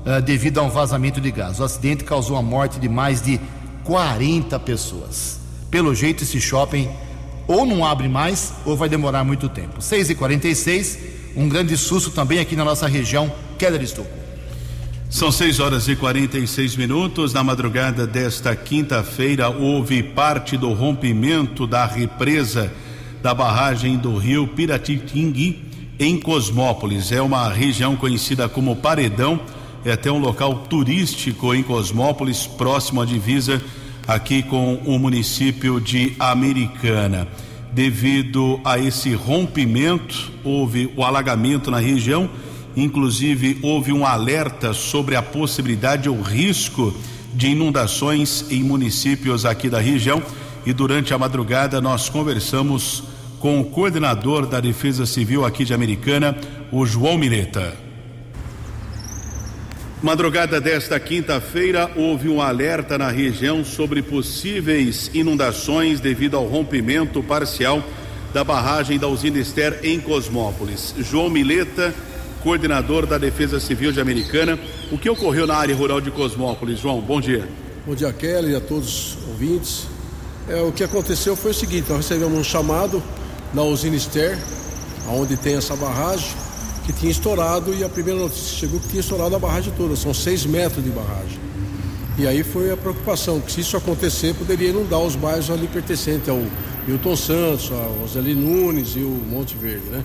uh, 0.05 0.21
devido 0.21 0.57
a 0.57 0.63
um 0.63 0.69
vazamento 0.69 1.21
de 1.21 1.31
gás. 1.31 1.61
O 1.61 1.63
acidente 1.63 2.03
causou 2.03 2.35
a 2.35 2.41
morte 2.41 2.77
de 2.77 2.89
mais 2.89 3.21
de 3.21 3.39
40 3.85 4.59
pessoas. 4.59 5.39
Pelo 5.71 5.95
jeito, 5.95 6.23
esse 6.23 6.41
shopping 6.41 6.89
ou 7.47 7.65
não 7.65 7.85
abre 7.85 8.09
mais 8.09 8.51
ou 8.65 8.75
vai 8.75 8.89
demorar 8.89 9.23
muito 9.23 9.47
tempo. 9.47 9.79
6h46 9.79 10.97
um 11.37 11.47
grande 11.47 11.77
susto 11.77 12.11
também 12.11 12.39
aqui 12.39 12.57
na 12.57 12.65
nossa 12.65 12.87
região. 12.87 13.31
Keller 13.57 13.81
Estocco. 13.81 14.09
São 15.09 15.31
6 15.31 15.59
horas 15.59 15.87
e 15.87 15.95
46 15.95 16.75
minutos. 16.75 17.33
Na 17.33 17.43
madrugada 17.43 18.05
desta 18.05 18.55
quinta-feira, 18.55 19.49
houve 19.49 20.03
parte 20.03 20.55
do 20.55 20.71
rompimento 20.71 21.65
da 21.65 21.83
represa 21.83 22.71
da 23.19 23.33
barragem 23.33 23.97
do 23.97 24.15
rio 24.15 24.47
Piratitingui, 24.47 25.65
em 25.99 26.19
Cosmópolis. 26.19 27.11
É 27.11 27.19
uma 27.19 27.49
região 27.49 27.95
conhecida 27.95 28.47
como 28.47 28.75
Paredão, 28.75 29.39
é 29.83 29.93
até 29.93 30.11
um 30.11 30.19
local 30.19 30.53
turístico 30.69 31.55
em 31.55 31.63
Cosmópolis, 31.63 32.45
próximo 32.45 33.01
à 33.01 33.05
divisa 33.05 33.59
aqui 34.07 34.43
com 34.43 34.75
o 34.85 34.99
município 34.99 35.81
de 35.81 36.13
Americana. 36.19 37.27
Devido 37.73 38.61
a 38.63 38.77
esse 38.77 39.15
rompimento, 39.15 40.31
houve 40.43 40.91
o 40.95 41.03
alagamento 41.03 41.71
na 41.71 41.79
região, 41.79 42.29
inclusive 42.79 43.57
houve 43.61 43.91
um 43.91 44.05
alerta 44.05 44.73
sobre 44.73 45.15
a 45.15 45.21
possibilidade 45.21 46.09
ou 46.09 46.21
risco 46.21 46.93
de 47.33 47.49
inundações 47.49 48.45
em 48.49 48.63
municípios 48.63 49.45
aqui 49.45 49.69
da 49.69 49.79
região. 49.79 50.21
E 50.65 50.73
durante 50.73 51.13
a 51.13 51.17
madrugada 51.17 51.79
nós 51.81 52.09
conversamos 52.09 53.03
com 53.39 53.59
o 53.59 53.65
coordenador 53.65 54.45
da 54.45 54.59
Defesa 54.59 55.05
Civil 55.05 55.45
aqui 55.45 55.63
de 55.63 55.73
Americana, 55.73 56.37
o 56.71 56.85
João 56.85 57.17
Mireta. 57.17 57.89
Madrugada 60.01 60.61
desta 60.61 60.97
quinta-feira, 60.97 61.91
houve 61.93 62.29
um 62.29 62.41
alerta 62.41 62.97
na 62.97 63.09
região 63.09 63.65
sobre 63.65 64.01
possíveis 64.01 65.11
inundações 65.13 65.99
devido 65.99 66.37
ao 66.37 66.45
rompimento 66.45 67.21
parcial 67.21 67.83
da 68.33 68.43
barragem 68.43 68.97
da 68.97 69.07
usina 69.07 69.39
Ester 69.39 69.79
em 69.83 69.99
Cosmópolis. 69.99 70.95
João 70.99 71.29
Mileta, 71.29 71.93
coordenador 72.41 73.05
da 73.05 73.17
Defesa 73.17 73.59
Civil 73.59 73.91
de 73.91 74.01
Americana. 74.01 74.59
O 74.91 74.97
que 74.97 75.09
ocorreu 75.09 75.45
na 75.45 75.55
área 75.55 75.75
rural 75.75 76.01
de 76.01 76.11
Cosmópolis? 76.11 76.79
João, 76.79 77.01
bom 77.01 77.21
dia. 77.21 77.47
Bom 77.85 77.95
dia, 77.95 78.11
Kelly, 78.11 78.55
a 78.55 78.61
todos 78.61 79.17
os 79.17 79.27
ouvintes. 79.27 79.87
É, 80.47 80.61
o 80.61 80.71
que 80.71 80.83
aconteceu 80.83 81.35
foi 81.35 81.51
o 81.51 81.53
seguinte: 81.53 81.89
nós 81.89 82.07
recebemos 82.07 82.37
um 82.37 82.43
chamado 82.43 83.01
na 83.53 83.63
usina 83.63 83.95
Ester, 83.95 84.37
onde 85.09 85.37
tem 85.37 85.55
essa 85.55 85.75
barragem 85.75 86.29
que 86.85 86.93
tinha 86.93 87.11
estourado 87.11 87.73
e 87.73 87.83
a 87.83 87.89
primeira 87.89 88.19
notícia 88.19 88.57
chegou 88.57 88.79
que 88.79 88.87
tinha 88.87 89.01
estourado 89.01 89.35
a 89.35 89.39
barragem 89.39 89.71
toda, 89.77 89.95
são 89.95 90.13
seis 90.13 90.45
metros 90.45 90.83
de 90.83 90.89
barragem. 90.89 91.39
E 92.17 92.27
aí 92.27 92.43
foi 92.43 92.71
a 92.71 92.75
preocupação, 92.75 93.39
que 93.39 93.51
se 93.51 93.61
isso 93.61 93.77
acontecer, 93.77 94.33
poderia 94.33 94.69
inundar 94.69 94.99
os 94.99 95.15
bairros 95.15 95.49
ali 95.49 95.67
pertencentes 95.67 96.27
ao 96.27 96.43
Milton 96.87 97.15
Santos, 97.15 97.71
ao 97.71 98.07
Zé 98.07 98.21
Nunes 98.21 98.95
e 98.95 98.99
o 98.99 99.09
Monte 99.09 99.55
Verde, 99.55 99.85
né? 99.89 100.03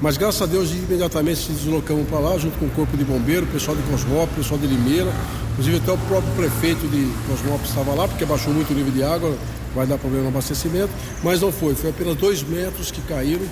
Mas 0.00 0.16
graças 0.16 0.40
a 0.40 0.46
Deus 0.46 0.70
imediatamente 0.70 1.40
se 1.40 1.52
deslocamos 1.52 2.08
para 2.08 2.18
lá, 2.18 2.38
junto 2.38 2.58
com 2.58 2.64
o 2.64 2.70
Corpo 2.70 2.96
de 2.96 3.04
Bombeiro, 3.04 3.46
pessoal 3.46 3.76
de 3.76 3.82
Cosmópolis, 3.82 4.34
pessoal 4.34 4.58
de 4.58 4.66
Limeira, 4.66 5.12
inclusive 5.52 5.76
até 5.76 5.92
o 5.92 5.98
próprio 5.98 6.32
prefeito 6.36 6.88
de 6.88 7.06
Cosmópolis 7.28 7.68
estava 7.68 7.94
lá, 7.94 8.08
porque 8.08 8.24
baixou 8.24 8.52
muito 8.54 8.70
o 8.70 8.74
nível 8.74 8.92
de 8.92 9.02
água, 9.02 9.36
vai 9.74 9.86
dar 9.86 9.98
problema 9.98 10.24
no 10.24 10.30
abastecimento, 10.30 10.90
mas 11.22 11.42
não 11.42 11.52
foi, 11.52 11.74
foi 11.74 11.90
apenas 11.90 12.16
dois 12.16 12.42
metros 12.42 12.90
que 12.90 13.02
caíram. 13.02 13.44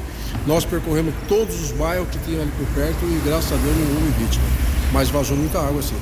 Nós 0.47 0.65
percorremos 0.65 1.13
todos 1.29 1.55
os 1.61 1.73
bairros 1.73 2.09
que 2.09 2.19
tinham 2.21 2.41
ali 2.41 2.51
por 2.57 2.67
perto 2.75 3.05
e 3.05 3.21
graças 3.27 3.53
a 3.53 3.57
Deus 3.57 3.77
não 3.77 3.97
houve 3.97 4.25
vítima. 4.25 4.45
Mas 4.91 5.11
vazou 5.11 5.37
muita 5.37 5.59
água 5.59 5.83
sim. 5.83 5.97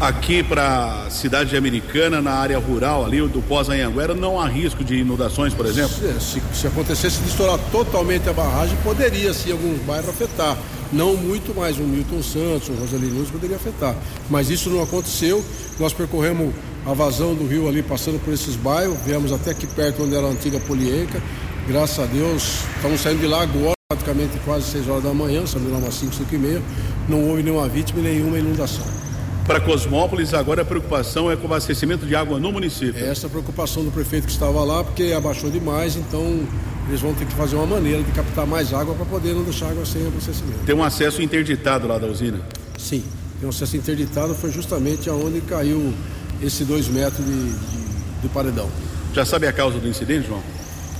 Aqui 0.00 0.44
para 0.44 1.06
a 1.06 1.10
cidade 1.10 1.56
americana, 1.56 2.22
na 2.22 2.30
área 2.30 2.56
rural 2.56 3.04
ali 3.04 3.20
do 3.26 3.42
pós-Anhanguera, 3.42 4.14
não 4.14 4.40
há 4.40 4.46
risco 4.46 4.84
de 4.84 4.94
inundações, 4.94 5.52
por 5.52 5.66
exemplo? 5.66 5.90
Se, 5.90 6.20
se, 6.20 6.42
se 6.54 6.66
acontecesse 6.68 7.20
de 7.20 7.28
estourar 7.28 7.58
totalmente 7.72 8.28
a 8.28 8.32
barragem, 8.32 8.78
poderia 8.84 9.34
sim 9.34 9.50
alguns 9.50 9.80
bairros 9.80 10.08
afetar. 10.08 10.56
Não 10.92 11.16
muito 11.16 11.52
mais, 11.52 11.78
o 11.78 11.82
Milton 11.82 12.22
Santos, 12.22 12.68
o 12.68 12.74
Rosalino 12.74 13.26
poderia 13.26 13.56
afetar. 13.56 13.96
Mas 14.30 14.50
isso 14.50 14.70
não 14.70 14.80
aconteceu. 14.84 15.44
Nós 15.80 15.92
percorremos 15.92 16.54
a 16.86 16.92
vazão 16.92 17.34
do 17.34 17.44
rio 17.44 17.66
ali, 17.66 17.82
passando 17.82 18.22
por 18.24 18.32
esses 18.32 18.54
bairros, 18.54 18.96
viemos 19.04 19.32
até 19.32 19.50
aqui 19.50 19.66
perto 19.66 20.04
onde 20.04 20.14
era 20.14 20.28
a 20.28 20.30
antiga 20.30 20.60
Polienca. 20.60 21.20
Graças 21.66 21.98
a 21.98 22.06
Deus, 22.06 22.60
estamos 22.76 23.00
saindo 23.00 23.18
de 23.18 23.26
lá 23.26 23.42
agora, 23.42 23.74
praticamente 23.88 24.38
quase 24.44 24.70
6 24.70 24.88
horas 24.88 25.02
da 25.02 25.12
manhã, 25.12 25.44
saímos 25.44 25.72
lá 25.72 25.78
umas 25.78 25.94
5, 25.94 26.14
5 26.14 26.34
e 26.36 26.38
meia. 26.38 26.62
Não 27.08 27.28
houve 27.28 27.42
nenhuma 27.42 27.68
vítima 27.68 27.98
e 27.98 28.02
nenhuma 28.04 28.38
inundação. 28.38 29.07
Para 29.48 29.62
Cosmópolis, 29.62 30.34
agora 30.34 30.60
a 30.60 30.64
preocupação 30.64 31.30
é 31.30 31.34
com 31.34 31.44
o 31.44 31.46
abastecimento 31.46 32.04
de 32.04 32.14
água 32.14 32.38
no 32.38 32.52
município. 32.52 33.02
É 33.02 33.08
essa 33.08 33.28
a 33.28 33.30
preocupação 33.30 33.82
do 33.82 33.90
prefeito 33.90 34.26
que 34.26 34.30
estava 34.30 34.62
lá, 34.62 34.84
porque 34.84 35.14
abaixou 35.16 35.50
demais, 35.50 35.96
então 35.96 36.46
eles 36.86 37.00
vão 37.00 37.14
ter 37.14 37.24
que 37.24 37.32
fazer 37.32 37.56
uma 37.56 37.64
maneira 37.64 38.02
de 38.02 38.12
captar 38.12 38.46
mais 38.46 38.74
água 38.74 38.94
para 38.94 39.06
poder 39.06 39.32
não 39.32 39.42
deixar 39.44 39.70
água 39.70 39.86
sem 39.86 40.06
abastecimento. 40.06 40.66
Tem 40.66 40.74
um 40.74 40.84
acesso 40.84 41.22
interditado 41.22 41.88
lá 41.88 41.96
da 41.96 42.06
usina? 42.06 42.38
Sim, 42.76 43.02
tem 43.40 43.46
um 43.46 43.48
acesso 43.48 43.74
interditado, 43.74 44.34
foi 44.34 44.52
justamente 44.52 45.08
aonde 45.08 45.40
caiu 45.40 45.94
esse 46.42 46.62
dois 46.66 46.86
metros 46.86 47.24
de, 47.24 47.32
de, 47.32 48.20
de 48.20 48.28
paredão. 48.28 48.68
Já 49.14 49.24
sabe 49.24 49.46
a 49.46 49.52
causa 49.52 49.78
do 49.78 49.88
incidente, 49.88 50.26
João? 50.26 50.42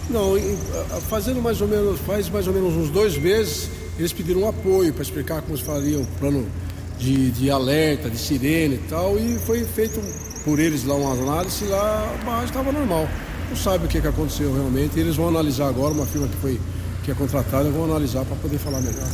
Não, 0.09 0.33
fazendo 1.02 1.43
mais 1.43 1.61
ou 1.61 1.69
menos, 1.69 2.00
faz 2.00 2.31
mais 2.31 2.47
ou 2.47 2.55
menos 2.55 2.75
uns 2.75 2.88
dois 2.88 3.19
meses, 3.19 3.69
eles 3.99 4.14
pediram 4.14 4.40
um 4.40 4.49
apoio 4.49 4.90
para 4.95 5.02
explicar 5.02 5.43
como 5.43 5.55
se 5.55 5.62
faria 5.62 5.99
o 5.99 6.07
plano 6.19 6.47
de, 6.99 7.31
de 7.31 7.50
alerta, 7.50 8.11
de 8.11 8.19
sirene 8.19 8.75
e 8.75 8.88
tal, 8.88 9.19
e 9.19 9.38
foi 9.38 9.64
feito 9.64 10.00
por 10.45 10.59
eles 10.59 10.85
lá 10.85 10.95
uma 10.95 11.12
análise 11.12 11.65
lá 11.67 12.15
barragem 12.25 12.47
estava 12.47 12.73
normal. 12.73 13.08
Não 13.49 13.56
sabe 13.56 13.87
o 13.87 13.89
que, 13.89 14.00
que 14.00 14.06
aconteceu 14.06 14.52
realmente, 14.52 14.99
eles 14.99 15.17
vão 15.17 15.28
analisar 15.28 15.69
agora, 15.69 15.93
uma 15.93 16.06
firma 16.06 16.26
que 16.28 16.37
foi 16.37 16.61
que 17.04 17.13
é 17.13 17.15
contratada, 17.15 17.71
vão 17.71 17.84
analisar 17.84 18.25
para 18.25 18.37
poder 18.37 18.58
falar 18.58 18.80
melhor. 18.80 19.08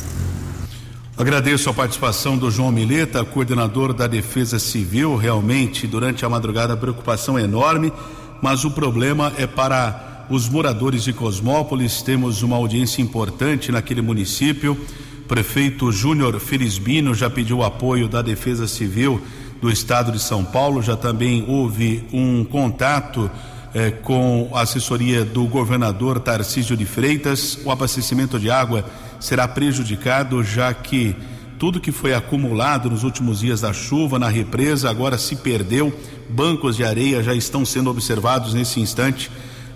Agradeço 1.17 1.69
a 1.69 1.73
participação 1.73 2.37
do 2.37 2.51
João 2.51 2.73
Mileta, 2.73 3.23
coordenador 3.23 3.93
da 3.93 4.05
Defesa 4.05 4.59
Civil. 4.59 5.15
Realmente, 5.15 5.87
durante 5.87 6.25
a 6.25 6.29
madrugada, 6.29 6.73
a 6.73 6.77
preocupação 6.77 7.39
é 7.39 7.43
enorme, 7.43 7.93
mas 8.41 8.65
o 8.65 8.71
problema 8.71 9.31
é 9.37 9.47
para 9.47 10.27
os 10.29 10.49
moradores 10.49 11.05
de 11.05 11.13
Cosmópolis. 11.13 12.01
Temos 12.01 12.43
uma 12.43 12.57
audiência 12.57 13.01
importante 13.01 13.71
naquele 13.71 14.01
município. 14.01 14.77
Prefeito 15.27 15.91
Júnior 15.91 16.39
Felizbino 16.39 17.15
já 17.15 17.29
pediu 17.29 17.63
apoio 17.63 18.07
da 18.07 18.21
Defesa 18.21 18.67
Civil 18.67 19.19
do 19.59 19.71
Estado 19.71 20.11
de 20.11 20.19
São 20.19 20.45
Paulo. 20.45 20.83
Já 20.83 20.95
também 20.95 21.43
houve 21.47 22.03
um 22.13 22.43
contato 22.43 23.29
eh, 23.73 23.89
com 23.89 24.51
a 24.53 24.61
assessoria 24.61 25.25
do 25.25 25.45
governador 25.47 26.19
Tarcísio 26.19 26.77
de 26.77 26.85
Freitas. 26.85 27.57
O 27.65 27.71
abastecimento 27.71 28.39
de 28.39 28.51
água 28.51 28.85
será 29.19 29.47
prejudicado, 29.47 30.43
já 30.43 30.71
que 30.71 31.15
tudo 31.57 31.79
que 31.79 31.91
foi 31.91 32.13
acumulado 32.13 32.89
nos 32.91 33.03
últimos 33.03 33.39
dias 33.39 33.61
da 33.61 33.73
chuva 33.73 34.19
na 34.19 34.29
represa 34.29 34.91
agora 34.91 35.17
se 35.17 35.37
perdeu. 35.37 35.91
Bancos 36.29 36.75
de 36.75 36.83
areia 36.83 37.23
já 37.23 37.33
estão 37.33 37.65
sendo 37.65 37.89
observados 37.89 38.53
nesse 38.53 38.79
instante 38.79 39.31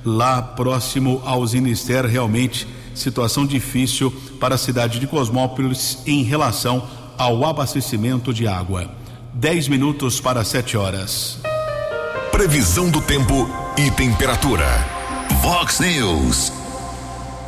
lá 0.06 0.42
próximo 0.42 1.24
ao 1.26 1.46
Zinister. 1.48 2.06
Realmente, 2.06 2.68
situação 3.00 3.46
difícil 3.46 4.12
para 4.40 4.56
a 4.56 4.58
cidade 4.58 5.00
de 5.00 5.08
Cosmópolis 5.08 6.00
em 6.06 6.24
relação 6.24 6.88
ao 7.18 7.46
abastecimento 7.46 8.34
de 8.34 8.48
água. 8.48 8.90
10 9.34 9.68
minutos 9.68 10.20
para 10.20 10.44
7 10.44 10.78
horas. 10.78 11.40
Previsão 12.32 12.90
do 12.90 13.02
tempo 13.02 13.50
e 13.78 13.92
temperatura. 13.92 14.66
Vox 15.42 15.80
News. 15.80 16.52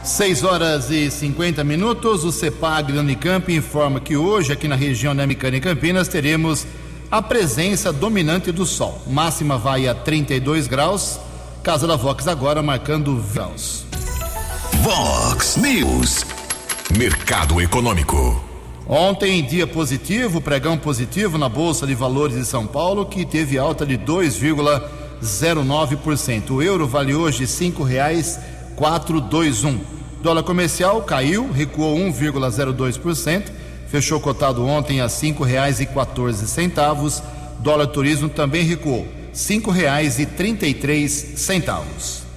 6 0.04 0.44
horas 0.44 0.90
e 0.90 1.12
50 1.12 1.64
minutos. 1.64 2.24
O 2.24 2.32
CEPAG 2.32 2.92
da 2.92 3.02
Unicamp 3.02 3.54
informa 3.54 4.00
que 4.00 4.18
hoje, 4.18 4.52
aqui 4.52 4.68
na 4.68 4.76
região 4.76 5.16
da 5.16 5.24
Americana 5.24 5.58
e 5.58 5.62
Campinas, 5.62 6.08
teremos 6.08 6.66
a 7.12 7.22
presença 7.22 7.92
dominante 7.92 8.52
do 8.52 8.66
sol. 8.66 9.02
Máxima 9.08 9.58
vai 9.58 9.88
a 9.88 9.94
32 9.94 10.68
graus. 10.68 11.20
Casa 11.62 11.86
da 11.86 11.96
Vox 11.96 12.28
agora 12.28 12.64
marcando 12.64 13.14
graus. 13.34 13.91
Vox 14.82 15.58
News. 15.58 16.26
Mercado 16.98 17.62
Econômico. 17.62 18.44
Ontem, 18.88 19.44
dia 19.44 19.68
positivo, 19.68 20.42
pregão 20.42 20.76
positivo 20.76 21.38
na 21.38 21.48
Bolsa 21.48 21.86
de 21.86 21.94
Valores 21.94 22.36
de 22.36 22.46
São 22.46 22.66
Paulo, 22.66 23.06
que 23.06 23.24
teve 23.24 23.60
alta 23.60 23.86
de 23.86 23.96
2,09%. 23.96 26.50
O 26.50 26.64
euro 26.64 26.88
vale 26.88 27.14
hoje 27.14 27.46
cinco 27.46 27.84
reais 27.84 28.40
421. 28.76 29.80
Dólar 30.24 30.42
comercial 30.42 31.04
caiu, 31.04 31.52
recuou 31.52 31.96
1,02%, 31.98 33.52
fechou 33.88 34.20
cotado 34.20 34.66
ontem 34.66 35.00
a 35.00 35.08
cinco 35.08 35.44
reais 35.44 35.80
e 35.80 35.86
14 35.86 36.48
centavos. 36.48 37.22
Dólar 37.60 37.86
turismo 37.86 38.30
também 38.30 38.64
recuou, 38.64 39.08
cinco 39.32 39.70
reais 39.70 40.18
e 40.18 40.26
33 40.26 41.12
centavos. 41.36 42.31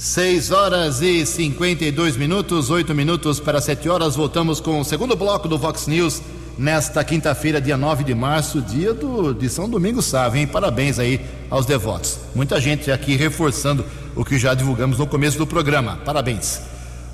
6 0.00 0.50
horas 0.50 1.02
e 1.02 1.26
52 1.26 2.16
minutos, 2.16 2.70
8 2.70 2.94
minutos 2.94 3.38
para 3.38 3.60
7 3.60 3.86
horas. 3.86 4.16
Voltamos 4.16 4.58
com 4.58 4.80
o 4.80 4.84
segundo 4.84 5.14
bloco 5.14 5.46
do 5.46 5.58
Vox 5.58 5.86
News 5.86 6.22
nesta 6.56 7.04
quinta-feira, 7.04 7.60
dia 7.60 7.76
9 7.76 8.02
de 8.02 8.14
março, 8.14 8.62
dia 8.62 8.94
do, 8.94 9.34
de 9.34 9.46
São 9.50 9.68
Domingo 9.68 10.00
Sávio, 10.00 10.40
hein? 10.40 10.46
Parabéns 10.46 10.98
aí 10.98 11.20
aos 11.50 11.66
devotos. 11.66 12.18
Muita 12.34 12.58
gente 12.58 12.90
aqui 12.90 13.14
reforçando 13.14 13.84
o 14.16 14.24
que 14.24 14.38
já 14.38 14.54
divulgamos 14.54 14.96
no 14.96 15.06
começo 15.06 15.36
do 15.36 15.46
programa. 15.46 15.98
Parabéns. 16.02 16.62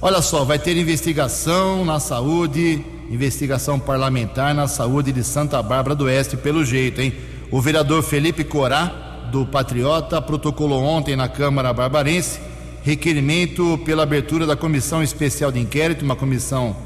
Olha 0.00 0.22
só, 0.22 0.44
vai 0.44 0.60
ter 0.60 0.76
investigação 0.76 1.84
na 1.84 1.98
saúde, 1.98 2.84
investigação 3.10 3.80
parlamentar 3.80 4.54
na 4.54 4.68
saúde 4.68 5.10
de 5.10 5.24
Santa 5.24 5.60
Bárbara 5.60 5.96
do 5.96 6.04
Oeste, 6.04 6.36
pelo 6.36 6.64
jeito, 6.64 7.00
hein? 7.00 7.12
O 7.50 7.60
vereador 7.60 8.04
Felipe 8.04 8.44
Corá, 8.44 9.26
do 9.32 9.44
Patriota, 9.44 10.22
protocolou 10.22 10.84
ontem 10.84 11.16
na 11.16 11.28
Câmara 11.28 11.72
Barbarense 11.72 12.46
requerimento 12.86 13.76
pela 13.84 14.04
abertura 14.04 14.46
da 14.46 14.54
comissão 14.54 15.02
especial 15.02 15.50
de 15.50 15.58
inquérito, 15.58 16.04
uma 16.04 16.14
comissão 16.14 16.76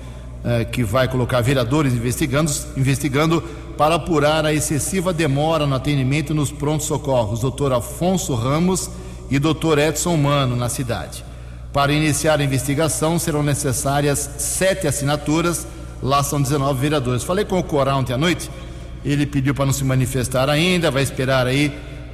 eh, 0.43 0.65
que 0.65 0.83
vai 0.83 1.07
colocar 1.07 1.43
vereadores 1.43 1.93
investigando, 1.93 2.51
investigando 2.75 3.43
para 3.77 3.97
apurar 3.97 4.47
a 4.47 4.55
excessiva 4.55 5.13
demora 5.13 5.67
no 5.67 5.75
atendimento 5.75 6.33
nos 6.33 6.51
prontos 6.51 6.87
socorros. 6.87 7.41
Doutor 7.41 7.75
Afonso 7.75 8.35
Ramos 8.35 8.89
e 9.31 9.39
Dr. 9.39 9.79
Edson 9.79 10.17
Mano, 10.17 10.57
na 10.57 10.71
cidade. 10.71 11.23
Para 11.71 11.93
iniciar 11.93 12.41
a 12.41 12.45
investigação, 12.45 13.19
serão 13.19 13.43
necessárias 13.43 14.19
sete 14.39 14.87
assinaturas, 14.87 15.67
lá 16.03 16.23
são 16.23 16.41
19 16.41 16.81
vereadores. 16.81 17.25
Falei 17.25 17.45
com 17.45 17.59
o 17.59 17.63
Coral 17.63 17.99
ontem 17.99 18.15
à 18.15 18.19
noite, 18.19 18.51
ele 19.05 19.27
pediu 19.27 19.55
para 19.55 19.67
não 19.67 19.73
se 19.75 19.85
manifestar 19.85 20.49
ainda, 20.49 20.91
vai 20.91 21.03
esperar 21.03 21.47
aí 21.47 21.71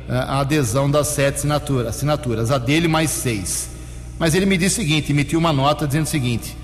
eh, 0.08 0.12
a 0.12 0.40
adesão 0.40 0.90
das 0.90 1.06
sete 1.06 1.36
assinaturas, 1.36 1.86
assinaturas, 1.86 2.50
a 2.50 2.58
dele 2.58 2.88
mais 2.88 3.10
seis. 3.10 3.75
Mas 4.18 4.34
ele 4.34 4.46
me 4.46 4.56
disse 4.56 4.80
o 4.80 4.82
seguinte, 4.82 5.12
emitiu 5.12 5.38
uma 5.38 5.52
nota 5.52 5.86
dizendo 5.86 6.04
o 6.04 6.08
seguinte: 6.08 6.56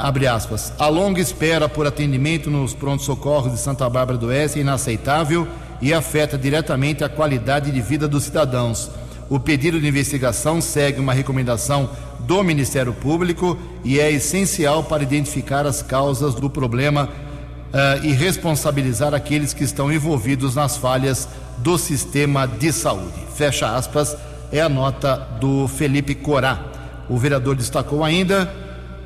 abre 0.00 0.26
aspas. 0.26 0.72
A 0.78 0.88
longa 0.88 1.20
espera 1.20 1.68
por 1.68 1.86
atendimento 1.86 2.50
nos 2.50 2.74
prontos-socorros 2.74 3.52
de 3.52 3.58
Santa 3.58 3.88
Bárbara 3.88 4.18
do 4.18 4.26
Oeste 4.26 4.58
é 4.58 4.62
inaceitável 4.62 5.46
e 5.80 5.92
afeta 5.92 6.38
diretamente 6.38 7.04
a 7.04 7.08
qualidade 7.08 7.70
de 7.70 7.80
vida 7.80 8.08
dos 8.08 8.24
cidadãos. 8.24 8.90
O 9.28 9.40
pedido 9.40 9.80
de 9.80 9.88
investigação 9.88 10.60
segue 10.60 11.00
uma 11.00 11.12
recomendação 11.12 11.90
do 12.20 12.42
Ministério 12.44 12.92
Público 12.92 13.58
e 13.84 13.98
é 13.98 14.10
essencial 14.10 14.84
para 14.84 15.02
identificar 15.02 15.66
as 15.66 15.82
causas 15.82 16.34
do 16.34 16.48
problema 16.48 17.08
uh, 17.08 18.04
e 18.04 18.12
responsabilizar 18.12 19.14
aqueles 19.14 19.52
que 19.52 19.64
estão 19.64 19.92
envolvidos 19.92 20.54
nas 20.54 20.76
falhas 20.76 21.28
do 21.58 21.76
sistema 21.76 22.46
de 22.46 22.72
saúde. 22.72 23.18
Fecha 23.34 23.74
aspas, 23.74 24.16
é 24.52 24.60
a 24.60 24.68
nota 24.68 25.16
do 25.40 25.68
Felipe 25.68 26.14
Corá. 26.14 26.60
O 27.08 27.16
vereador 27.16 27.54
destacou 27.54 28.04
ainda 28.04 28.52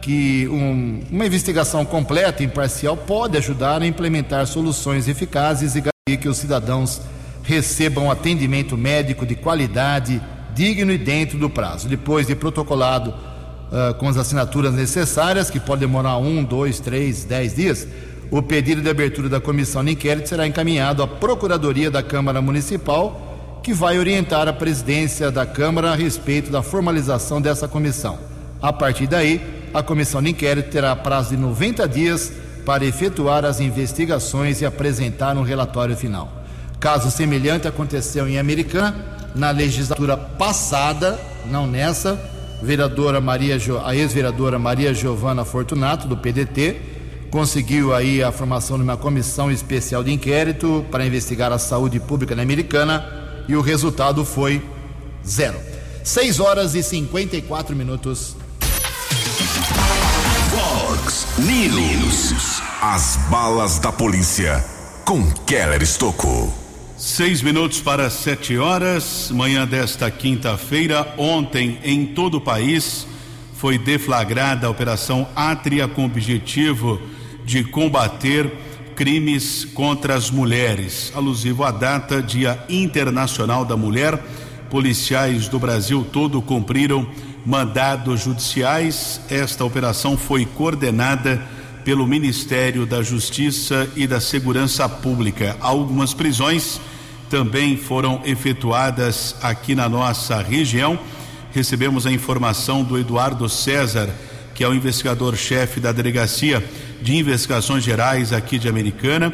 que 0.01 0.49
um, 0.49 1.03
uma 1.11 1.27
investigação 1.27 1.85
completa 1.85 2.43
e 2.43 2.47
imparcial 2.47 2.97
pode 2.97 3.37
ajudar 3.37 3.83
a 3.83 3.87
implementar 3.87 4.47
soluções 4.47 5.09
eficazes 5.09 5.75
e 5.75 5.81
garantir 5.81 6.23
que 6.23 6.29
os 6.29 6.39
cidadãos 6.39 7.03
recebam 7.43 8.11
atendimento 8.11 8.77
médico 8.77 9.27
de 9.27 9.35
qualidade, 9.35 10.21
digno 10.55 10.93
e 10.93 10.99
dentro 10.99 11.39
do 11.39 11.51
prazo. 11.51 11.89
Depois 11.89 12.27
de 12.27 12.35
protocolado 12.35 13.11
uh, 13.11 13.95
com 13.95 14.09
as 14.09 14.17
assinaturas 14.17 14.75
necessárias, 14.75 15.51
que 15.51 15.61
pode 15.61 15.81
demorar 15.81 16.17
um, 16.17 16.43
dois, 16.43 16.81
três, 16.81 17.25
dez 17.25 17.55
dias, 17.55 17.87
o 18.31 18.41
pedido 18.41 18.81
de 18.81 18.89
abertura 18.89 19.29
da 19.29 19.41
comissão 19.41 19.85
de 19.85 19.93
inquérito 19.93 20.29
será 20.29 20.47
encaminhado 20.47 21.03
à 21.03 21.09
Procuradoria 21.09 21.91
da 21.91 22.03
Câmara 22.03 22.41
Municipal, 22.41 23.30
que 23.63 23.75
vai 23.75 23.99
orientar 23.99 24.49
a 24.49 24.53
presidência 24.53 25.31
da 25.31 25.45
Câmara 25.45 25.93
a 25.93 25.95
respeito 25.95 26.51
da 26.51 26.63
formalização 26.63 27.41
dessa 27.41 27.69
comissão. 27.69 28.19
A 28.61 28.73
partir 28.73 29.07
daí, 29.07 29.41
a 29.73 29.83
comissão 29.83 30.23
de 30.23 30.31
inquérito 30.31 30.71
terá 30.71 30.95
prazo 30.97 31.31
de 31.31 31.37
90 31.37 31.89
dias 31.89 32.33
para 32.65 32.85
efetuar 32.85 33.45
as 33.45 33.61
investigações 33.61 34.61
e 34.61 34.67
apresentar 34.67 35.37
um 35.37 35.43
relatório 35.43 35.97
final. 35.97 36.31
Caso 36.79 37.11
semelhante 37.11 37.69
aconteceu 37.69 38.27
em 38.29 38.39
Americana 38.39 38.95
na 39.35 39.51
legislatura 39.51 40.17
passada, 40.17 41.19
não 41.47 41.67
nessa. 41.67 42.19
Vereadora 42.63 43.21
Maria, 43.21 43.57
a 43.85 43.97
ex-vereadora 43.97 44.59
Maria 44.59 44.93
Giovana 44.93 45.45
Fortunato 45.45 46.07
do 46.07 46.17
PDT 46.17 46.77
conseguiu 47.31 47.95
aí 47.95 48.23
a 48.23 48.33
formação 48.33 48.77
de 48.77 48.83
uma 48.83 48.97
comissão 48.97 49.51
especial 49.51 50.03
de 50.03 50.13
inquérito 50.13 50.85
para 50.91 51.07
investigar 51.07 51.53
a 51.53 51.59
saúde 51.59 52.01
pública 52.01 52.35
na 52.35 52.43
Americana 52.43 53.20
e 53.49 53.57
o 53.57 53.61
resultado 53.61 54.25
foi 54.25 54.63
zero. 55.27 55.59
6 56.03 56.41
horas 56.41 56.75
e 56.75 56.83
54 56.83 57.77
minutos. 57.77 58.37
Fox 60.51 61.27
News. 61.39 62.63
As 62.81 63.17
balas 63.31 63.79
da 63.79 63.93
polícia 63.93 64.65
com 65.05 65.31
Keller 65.45 65.83
Estocou. 65.83 66.55
Seis 66.97 67.43
minutos 67.43 67.81
para 67.81 68.11
sete 68.11 68.59
horas, 68.59 69.31
manhã 69.31 69.67
desta 69.67 70.11
quinta-feira. 70.11 71.15
Ontem, 71.17 71.79
em 71.83 72.07
todo 72.07 72.37
o 72.37 72.41
país, 72.41 73.07
foi 73.55 73.77
deflagrada 73.79 74.67
a 74.67 74.71
Operação 74.71 75.27
Átria 75.35 75.89
com 75.89 76.03
o 76.03 76.05
objetivo 76.05 77.01
de 77.45 77.65
combater 77.65 78.53
crimes 79.01 79.65
contra 79.65 80.15
as 80.15 80.31
mulheres. 80.31 81.11
Alusivo 81.15 81.65
à 81.65 81.71
data, 81.71 82.23
Dia 82.23 82.63
Internacional 82.69 83.65
da 83.65 83.75
Mulher, 83.75 84.23
policiais 84.69 85.49
do 85.49 85.59
Brasil 85.59 86.07
todo 86.13 86.43
cumpriram 86.43 87.09
mandados 87.47 88.25
judiciais. 88.25 89.19
Esta 89.31 89.65
operação 89.65 90.19
foi 90.19 90.45
coordenada 90.45 91.43
pelo 91.83 92.07
Ministério 92.07 92.85
da 92.85 93.03
Justiça 93.03 93.89
e 93.97 94.07
da 94.07 94.21
Segurança 94.21 94.87
Pública. 94.87 95.57
Algumas 95.63 96.13
prisões 96.13 96.79
também 97.31 97.79
foram 97.79 98.21
efetuadas 98.27 99.35
aqui 99.41 99.75
na 99.75 99.89
nossa 99.89 100.43
região. 100.43 100.99
Recebemos 101.55 102.07
a 102.07 102.13
informação 102.13 102.85
do 102.85 102.99
Eduardo 102.99 103.49
César, 103.49 104.11
que 104.55 104.63
é 104.63 104.69
o 104.69 104.75
investigador-chefe 104.75 105.81
da 105.81 105.91
Delegacia 105.91 106.63
de 107.01 107.17
Investigações 107.17 107.83
Gerais 107.83 108.33
aqui 108.33 108.59
de 108.59 108.69
Americana, 108.69 109.33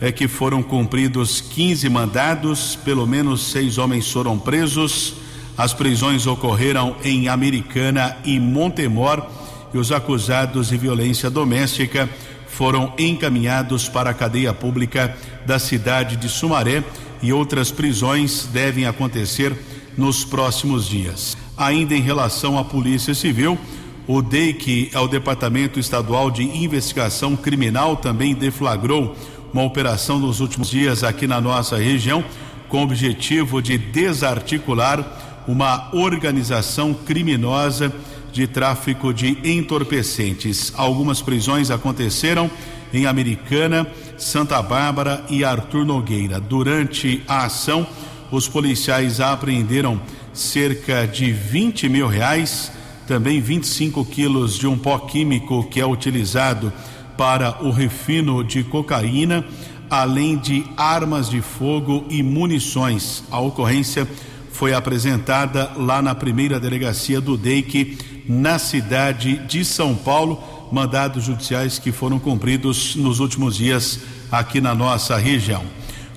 é 0.00 0.12
que 0.12 0.28
foram 0.28 0.62
cumpridos 0.62 1.40
15 1.40 1.88
mandados, 1.88 2.76
pelo 2.84 3.06
menos 3.06 3.50
seis 3.50 3.78
homens 3.78 4.10
foram 4.10 4.38
presos. 4.38 5.14
As 5.56 5.72
prisões 5.72 6.26
ocorreram 6.26 6.96
em 7.02 7.28
Americana 7.28 8.16
e 8.24 8.38
Montemor 8.38 9.26
e 9.72 9.78
os 9.78 9.90
acusados 9.90 10.68
de 10.68 10.76
violência 10.76 11.30
doméstica 11.30 12.08
foram 12.46 12.92
encaminhados 12.98 13.88
para 13.88 14.10
a 14.10 14.14
cadeia 14.14 14.52
pública 14.52 15.16
da 15.44 15.58
cidade 15.58 16.16
de 16.16 16.28
Sumaré 16.28 16.82
e 17.22 17.32
outras 17.32 17.70
prisões 17.70 18.48
devem 18.52 18.86
acontecer 18.86 19.54
nos 19.96 20.24
próximos 20.24 20.88
dias. 20.88 21.36
Ainda 21.56 21.94
em 21.94 22.02
relação 22.02 22.58
à 22.58 22.64
Polícia 22.64 23.14
Civil, 23.14 23.58
o 24.06 24.22
DEIC, 24.22 24.90
é 24.92 25.00
o 25.00 25.08
Departamento 25.08 25.80
Estadual 25.80 26.30
de 26.30 26.42
Investigação 26.42 27.36
Criminal, 27.36 27.96
também 27.96 28.34
deflagrou 28.34 29.16
uma 29.52 29.62
operação 29.62 30.18
nos 30.18 30.40
últimos 30.40 30.70
dias 30.70 31.02
aqui 31.02 31.26
na 31.26 31.40
nossa 31.40 31.76
região, 31.76 32.24
com 32.68 32.80
o 32.80 32.82
objetivo 32.82 33.60
de 33.60 33.76
desarticular 33.78 35.44
uma 35.46 35.88
organização 35.92 36.92
criminosa 36.92 37.92
de 38.32 38.46
tráfico 38.46 39.14
de 39.14 39.38
entorpecentes. 39.44 40.72
Algumas 40.76 41.22
prisões 41.22 41.70
aconteceram 41.70 42.50
em 42.92 43.06
Americana, 43.06 43.86
Santa 44.18 44.60
Bárbara 44.62 45.24
e 45.28 45.44
Arthur 45.44 45.84
Nogueira. 45.84 46.38
Durante 46.38 47.22
a 47.26 47.44
ação, 47.44 47.86
os 48.30 48.48
policiais 48.48 49.20
apreenderam 49.20 50.00
cerca 50.32 51.06
de 51.06 51.32
20 51.32 51.88
mil 51.88 52.06
reais, 52.06 52.70
também 53.06 53.40
25 53.40 54.04
quilos 54.04 54.58
de 54.58 54.66
um 54.66 54.76
pó 54.76 54.98
químico 54.98 55.64
que 55.64 55.80
é 55.80 55.86
utilizado 55.86 56.72
para 57.16 57.64
o 57.64 57.70
refino 57.70 58.44
de 58.44 58.62
cocaína, 58.64 59.44
além 59.88 60.36
de 60.36 60.64
armas 60.76 61.30
de 61.30 61.40
fogo 61.40 62.04
e 62.10 62.22
munições. 62.22 63.24
A 63.30 63.40
ocorrência 63.40 64.06
foi 64.52 64.74
apresentada 64.74 65.70
lá 65.76 66.02
na 66.02 66.14
primeira 66.14 66.58
delegacia 66.58 67.20
do 67.20 67.36
DEIC 67.36 68.24
na 68.28 68.58
cidade 68.58 69.36
de 69.46 69.64
São 69.64 69.94
Paulo, 69.94 70.42
mandados 70.72 71.24
judiciais 71.24 71.78
que 71.78 71.92
foram 71.92 72.18
cumpridos 72.18 72.96
nos 72.96 73.20
últimos 73.20 73.56
dias 73.56 74.00
aqui 74.32 74.60
na 74.60 74.74
nossa 74.74 75.16
região. 75.16 75.62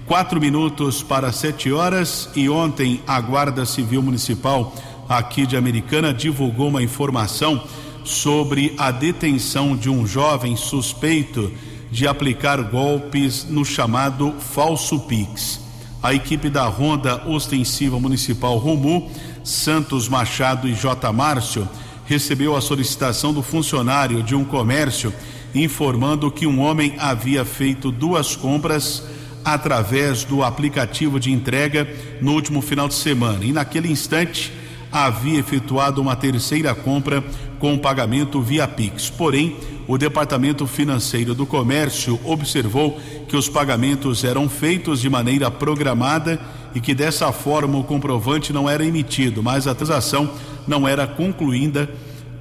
Quatro 0.06 0.42
minutos 0.42 1.04
para 1.04 1.32
sete 1.32 1.72
horas 1.72 2.30
e 2.36 2.50
ontem 2.50 3.00
a 3.06 3.22
Guarda 3.22 3.64
Civil 3.64 4.02
Municipal 4.02 4.74
aqui 5.10 5.48
de 5.48 5.58
Americana 5.58 6.14
divulgou 6.14 6.70
uma 6.70 6.84
informação 6.84 7.64
sobre 8.04 8.76
a 8.78 8.92
detenção 8.92 9.76
de 9.76 9.90
um 9.90 10.06
jovem 10.06 10.56
suspeito 10.56 11.52
de 11.92 12.08
aplicar 12.08 12.62
golpes 12.62 13.46
no 13.50 13.66
chamado 13.66 14.36
falso 14.40 15.00
Pix. 15.00 15.62
A 16.02 16.14
equipe 16.14 16.48
da 16.48 16.66
Ronda 16.66 17.28
Ostensiva 17.28 18.00
Municipal 18.00 18.58
Romu, 18.58 19.10
Santos 19.44 20.08
Machado 20.08 20.68
e 20.68 20.74
J. 20.74 21.12
Márcio 21.12 21.68
recebeu 22.06 22.56
a 22.56 22.62
solicitação 22.62 23.34
do 23.34 23.42
funcionário 23.42 24.22
de 24.22 24.36
um 24.36 24.46
comércio 24.46 25.12
informando 25.54 26.32
que 26.32 26.46
um 26.46 26.62
homem 26.62 26.94
havia 27.00 27.44
feito 27.44 27.92
duas 27.92 28.36
compras 28.36 29.04
através 29.44 30.24
do 30.24 30.44
aplicativo 30.44 31.20
de 31.20 31.32
entrega 31.32 31.88
no 32.22 32.34
último 32.34 32.62
final 32.62 32.88
de 32.88 32.94
semana 32.94 33.44
e 33.44 33.52
naquele 33.52 33.92
instante 33.92 34.59
havia 34.92 35.40
efetuado 35.40 36.02
uma 36.02 36.16
terceira 36.16 36.74
compra 36.74 37.24
com 37.60 37.78
pagamento 37.78 38.42
via 38.42 38.68
Pix. 38.68 39.10
Porém, 39.10 39.56
o 39.88 39.98
Departamento 39.98 40.66
Financeiro 40.68 41.34
do 41.34 41.46
Comércio 41.46 42.20
observou 42.24 43.00
que 43.28 43.36
os 43.36 43.50
pagamentos 43.50 44.24
eram 44.24 44.48
feitos 44.48 45.02
de 45.02 45.10
maneira 45.10 45.50
programada 45.50 46.40
e 46.74 46.80
que 46.80 46.94
dessa 46.94 47.32
forma 47.32 47.78
o 47.78 47.84
comprovante 47.84 48.54
não 48.54 48.70
era 48.70 48.86
emitido, 48.86 49.42
mas 49.42 49.68
a 49.68 49.76
transação 49.76 50.30
não 50.68 50.88
era 50.88 51.08
concluída, 51.08 51.90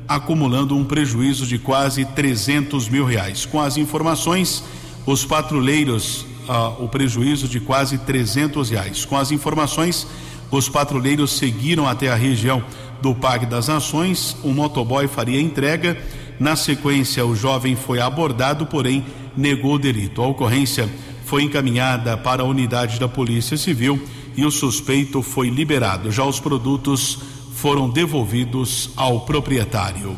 acumulando 0.06 0.76
um 0.76 0.84
prejuízo 0.84 1.46
de 1.46 1.58
quase 1.58 2.04
300 2.04 2.88
mil 2.88 3.04
reais. 3.04 3.46
Com 3.46 3.60
as 3.60 3.76
informações, 3.76 4.62
os 5.06 5.24
patrulheiros, 5.24 6.26
ah, 6.48 6.68
o 6.78 6.88
prejuízo 6.88 7.48
de 7.48 7.60
quase 7.60 7.98
300 7.98 8.70
reais. 8.70 9.04
Com 9.04 9.16
as 9.16 9.30
informações, 9.30 10.06
os 10.50 10.68
patrulheiros 10.68 11.32
seguiram 11.32 11.86
até 11.86 12.10
a 12.10 12.14
região 12.14 12.62
do 13.02 13.14
Parque 13.14 13.46
das 13.46 13.68
Nações. 13.68 14.36
O 14.42 14.48
motoboy 14.48 15.06
faria 15.06 15.40
entrega. 15.40 15.96
Na 16.38 16.56
sequência, 16.56 17.26
o 17.26 17.34
jovem 17.34 17.76
foi 17.76 18.00
abordado, 18.00 18.66
porém 18.66 19.04
negou 19.36 19.74
o 19.74 19.78
delito. 19.78 20.22
A 20.22 20.26
ocorrência 20.26 20.88
foi 21.24 21.42
encaminhada 21.42 22.16
para 22.16 22.42
a 22.42 22.46
unidade 22.46 22.98
da 22.98 23.08
Polícia 23.08 23.56
Civil 23.56 24.02
e 24.36 24.44
o 24.44 24.50
suspeito 24.50 25.20
foi 25.20 25.50
liberado. 25.50 26.10
Já 26.10 26.24
os 26.24 26.40
produtos 26.40 27.18
foram 27.54 27.90
devolvidos 27.90 28.90
ao 28.96 29.22
proprietário. 29.22 30.16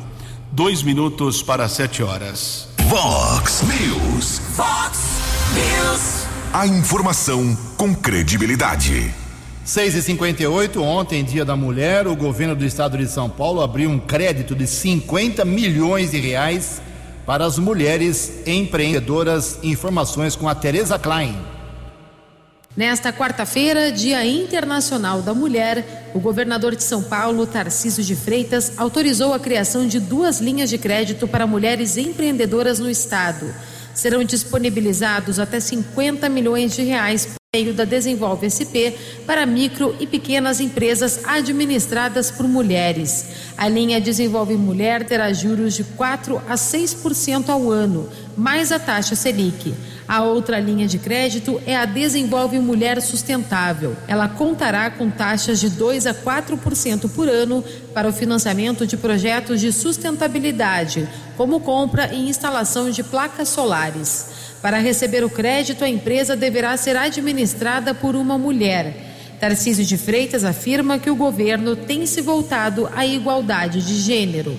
dois 0.52 0.82
minutos 0.82 1.42
para 1.42 1.68
sete 1.68 2.02
horas. 2.02 2.68
Vox 2.88 3.62
News. 3.62 4.42
Vox 4.56 4.98
News. 5.54 6.26
A 6.52 6.66
informação 6.66 7.56
com 7.76 7.94
credibilidade. 7.94 9.14
6 9.64 9.94
e 9.94 10.02
58 10.02 10.82
ontem, 10.82 11.22
dia 11.22 11.44
da 11.44 11.54
mulher, 11.54 12.08
o 12.08 12.16
governo 12.16 12.56
do 12.56 12.64
estado 12.64 12.96
de 12.96 13.06
São 13.06 13.28
Paulo 13.28 13.60
abriu 13.60 13.90
um 13.90 13.98
crédito 13.98 14.54
de 14.54 14.66
50 14.66 15.44
milhões 15.44 16.10
de 16.10 16.18
reais 16.18 16.80
para 17.26 17.44
as 17.44 17.58
mulheres 17.58 18.42
empreendedoras. 18.46 19.58
Informações 19.62 20.34
com 20.34 20.48
a 20.48 20.54
Tereza 20.54 20.98
Klein. 20.98 21.36
Nesta 22.76 23.12
quarta-feira, 23.12 23.92
Dia 23.92 24.24
Internacional 24.24 25.20
da 25.20 25.34
Mulher, 25.34 26.10
o 26.14 26.20
governador 26.20 26.74
de 26.74 26.82
São 26.82 27.02
Paulo, 27.02 27.46
Tarcísio 27.46 28.02
de 28.02 28.16
Freitas, 28.16 28.78
autorizou 28.78 29.34
a 29.34 29.38
criação 29.38 29.86
de 29.86 30.00
duas 30.00 30.40
linhas 30.40 30.70
de 30.70 30.78
crédito 30.78 31.28
para 31.28 31.46
mulheres 31.46 31.96
empreendedoras 31.96 32.78
no 32.78 32.88
estado. 32.88 33.54
Serão 33.92 34.24
disponibilizados 34.24 35.38
até 35.38 35.60
50 35.60 36.28
milhões 36.28 36.74
de 36.74 36.82
reais 36.82 37.39
meio 37.52 37.74
da 37.74 37.84
Desenvolve 37.84 38.46
SP 38.46 38.94
para 39.26 39.44
micro 39.44 39.96
e 39.98 40.06
pequenas 40.06 40.60
empresas 40.60 41.22
administradas 41.24 42.30
por 42.30 42.46
mulheres. 42.46 43.26
A 43.58 43.68
linha 43.68 44.00
Desenvolve 44.00 44.54
Mulher 44.54 45.04
terá 45.04 45.32
juros 45.32 45.74
de 45.74 45.82
4 45.82 46.40
a 46.48 46.54
6% 46.54 47.48
ao 47.48 47.68
ano, 47.68 48.08
mais 48.36 48.70
a 48.70 48.78
taxa 48.78 49.16
Selic. 49.16 49.74
A 50.06 50.22
outra 50.22 50.60
linha 50.60 50.86
de 50.86 51.00
crédito 51.00 51.60
é 51.66 51.76
a 51.76 51.86
Desenvolve 51.86 52.60
Mulher 52.60 53.02
Sustentável. 53.02 53.96
Ela 54.06 54.28
contará 54.28 54.88
com 54.88 55.10
taxas 55.10 55.58
de 55.58 55.70
2 55.70 56.06
a 56.06 56.14
4% 56.14 57.10
por 57.10 57.28
ano 57.28 57.64
para 57.92 58.08
o 58.08 58.12
financiamento 58.12 58.86
de 58.86 58.96
projetos 58.96 59.60
de 59.60 59.72
sustentabilidade, 59.72 61.08
como 61.36 61.58
compra 61.58 62.14
e 62.14 62.28
instalação 62.28 62.92
de 62.92 63.02
placas 63.02 63.48
solares. 63.48 64.49
Para 64.62 64.78
receber 64.78 65.24
o 65.24 65.30
crédito, 65.30 65.84
a 65.84 65.88
empresa 65.88 66.36
deverá 66.36 66.76
ser 66.76 66.96
administrada 66.96 67.94
por 67.94 68.14
uma 68.14 68.36
mulher. 68.36 68.94
Tarcísio 69.40 69.86
de 69.86 69.96
Freitas 69.96 70.44
afirma 70.44 70.98
que 70.98 71.08
o 71.08 71.16
governo 71.16 71.74
tem 71.74 72.04
se 72.04 72.20
voltado 72.20 72.86
à 72.94 73.06
igualdade 73.06 73.80
de 73.80 73.94
gênero. 73.94 74.54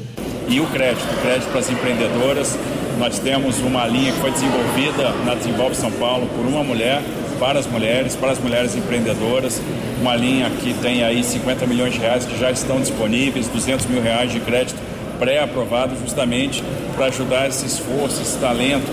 E 0.48 0.60
o 0.60 0.66
crédito, 0.68 1.06
o 1.06 1.22
crédito 1.22 1.50
para 1.50 1.60
as 1.60 1.70
empreendedoras 1.70 2.58
nós 2.98 3.20
temos 3.20 3.60
uma 3.60 3.88
linha 3.88 4.12
que 4.12 4.20
foi 4.20 4.32
desenvolvida 4.32 5.12
na 5.26 5.34
Desenvolve 5.36 5.76
São 5.76 5.92
Paulo 5.92 6.28
por 6.36 6.46
uma 6.46 6.64
mulher, 6.64 7.02
para 7.40 7.58
as 7.58 7.66
mulheres, 7.66 8.16
para 8.16 8.32
as 8.32 8.40
mulheres 8.40 8.76
empreendedoras, 8.76 9.62
uma 10.00 10.16
linha 10.16 10.50
que 10.62 10.74
tem 10.76 11.04
aí 11.04 11.24
50 11.24 11.66
milhões 11.66 11.94
de 11.94 12.00
reais 12.00 12.26
que 12.26 12.38
já 12.38 12.52
estão 12.52 12.80
disponíveis, 12.80 13.48
200 13.48 13.86
mil 13.88 14.02
reais 14.02 14.32
de 14.32 14.40
crédito 14.40 14.80
pré-aprovado 15.18 15.96
justamente 16.00 16.64
para 16.96 17.08
ajudar 17.08 17.48
esse 17.48 17.66
esforço, 17.66 18.22
esse 18.22 18.38
talento 18.38 18.86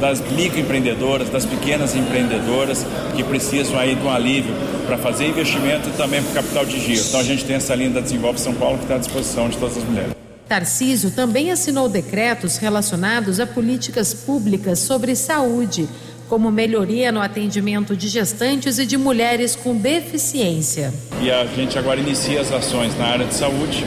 das 0.00 0.20
microempreendedoras, 0.20 1.28
das 1.28 1.44
pequenas 1.44 1.94
empreendedoras 1.94 2.84
que 3.16 3.22
precisam 3.22 3.78
aí 3.78 3.94
de 3.94 4.02
um 4.02 4.10
alívio 4.10 4.54
para 4.86 4.98
fazer 4.98 5.26
investimento 5.26 5.88
e 5.88 5.92
também 5.92 6.22
para 6.22 6.30
o 6.30 6.34
capital 6.34 6.66
de 6.66 6.78
giro. 6.80 7.02
Então 7.08 7.20
a 7.20 7.24
gente 7.24 7.44
tem 7.44 7.56
essa 7.56 7.74
linha 7.74 7.90
da 7.90 8.00
Desenvolve 8.00 8.38
São 8.38 8.54
Paulo 8.54 8.78
que 8.78 8.84
está 8.84 8.96
à 8.96 8.98
disposição 8.98 9.48
de 9.48 9.56
todas 9.56 9.76
as 9.78 9.84
mulheres. 9.84 10.14
Tarcísio 10.48 11.10
também 11.10 11.50
assinou 11.50 11.88
decretos 11.88 12.58
relacionados 12.58 13.40
a 13.40 13.46
políticas 13.46 14.12
públicas 14.12 14.78
sobre 14.78 15.16
saúde, 15.16 15.88
como 16.28 16.50
melhoria 16.50 17.10
no 17.10 17.20
atendimento 17.20 17.96
de 17.96 18.08
gestantes 18.08 18.78
e 18.78 18.86
de 18.86 18.96
mulheres 18.96 19.56
com 19.56 19.76
deficiência. 19.76 20.92
E 21.22 21.30
a 21.30 21.46
gente 21.46 21.78
agora 21.78 21.98
inicia 21.98 22.40
as 22.40 22.52
ações 22.52 22.96
na 22.98 23.06
área 23.06 23.26
de 23.26 23.34
saúde, 23.34 23.84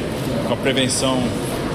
com 0.48 0.54
a 0.54 0.58
prevenção 0.58 1.22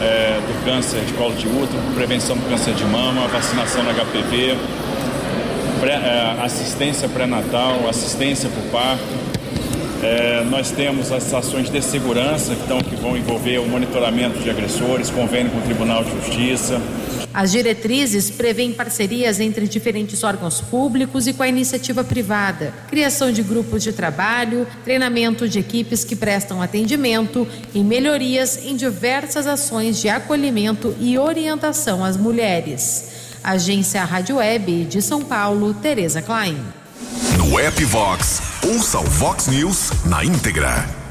é, 0.03 0.41
do 0.41 0.65
câncer 0.65 1.01
de 1.03 1.13
colo 1.15 1.35
de 1.35 1.47
útero, 1.47 1.81
prevenção 1.95 2.37
do 2.37 2.49
câncer 2.49 2.75
de 2.75 2.85
mama, 2.85 3.29
vacinação 3.29 3.83
na 3.85 3.93
HPV, 3.93 4.57
pré, 5.81 5.95
é, 5.95 6.45
assistência 6.45 7.09
pré-natal, 7.09 7.89
assistência 7.89 8.51
por 8.51 8.63
parto, 8.71 9.05
é, 10.03 10.43
nós 10.51 10.73
temos 10.73 11.13
as 11.13 11.33
ações 11.33 11.71
de 11.71 11.81
segurança 11.81 12.53
então, 12.53 12.81
que 12.81 12.97
vão 12.97 13.17
envolver 13.17 13.59
o 13.59 13.67
monitoramento 13.67 14.41
de 14.41 14.51
agressores, 14.51 15.09
convênio 15.11 15.53
com 15.53 15.59
o 15.59 15.63
Tribunal 15.63 16.03
de 16.03 16.11
Justiça. 16.11 16.81
As 17.35 17.51
diretrizes 17.51 18.31
prevêem 18.31 18.73
parcerias 18.73 19.41
entre 19.41 19.67
diferentes 19.67 20.23
órgãos 20.23 20.61
públicos 20.61 21.27
e 21.27 21.33
com 21.33 21.43
a 21.43 21.49
iniciativa 21.49 22.05
privada, 22.05 22.75
criação 22.89 23.33
de 23.33 23.43
grupos 23.43 23.83
de 23.83 23.93
trabalho, 23.93 24.67
treinamento 24.85 25.49
de 25.49 25.59
equipes 25.59 26.05
que 26.05 26.15
prestam 26.15 26.61
atendimento 26.61 27.49
e 27.75 27.83
melhorias 27.83 28.59
em 28.65 28.77
diversas 28.77 29.47
ações 29.47 29.99
de 29.99 30.09
acolhimento 30.09 30.95
e 31.01 31.19
orientação 31.19 32.05
às 32.05 32.17
mulheres. 32.17 33.11
Agência 33.43 34.05
Rádio 34.05 34.37
Web 34.37 34.85
de 34.85 35.01
São 35.01 35.25
Paulo, 35.25 35.75
Tereza 35.75 36.21
Klein. 36.21 36.57
No 37.39 37.59
app 37.59 37.85
Vox, 37.87 38.41
ouça 38.63 39.01
o 39.01 39.05
Vox 39.05 39.49
News 39.49 39.91
na 40.05 40.25
íntegra. 40.25 41.02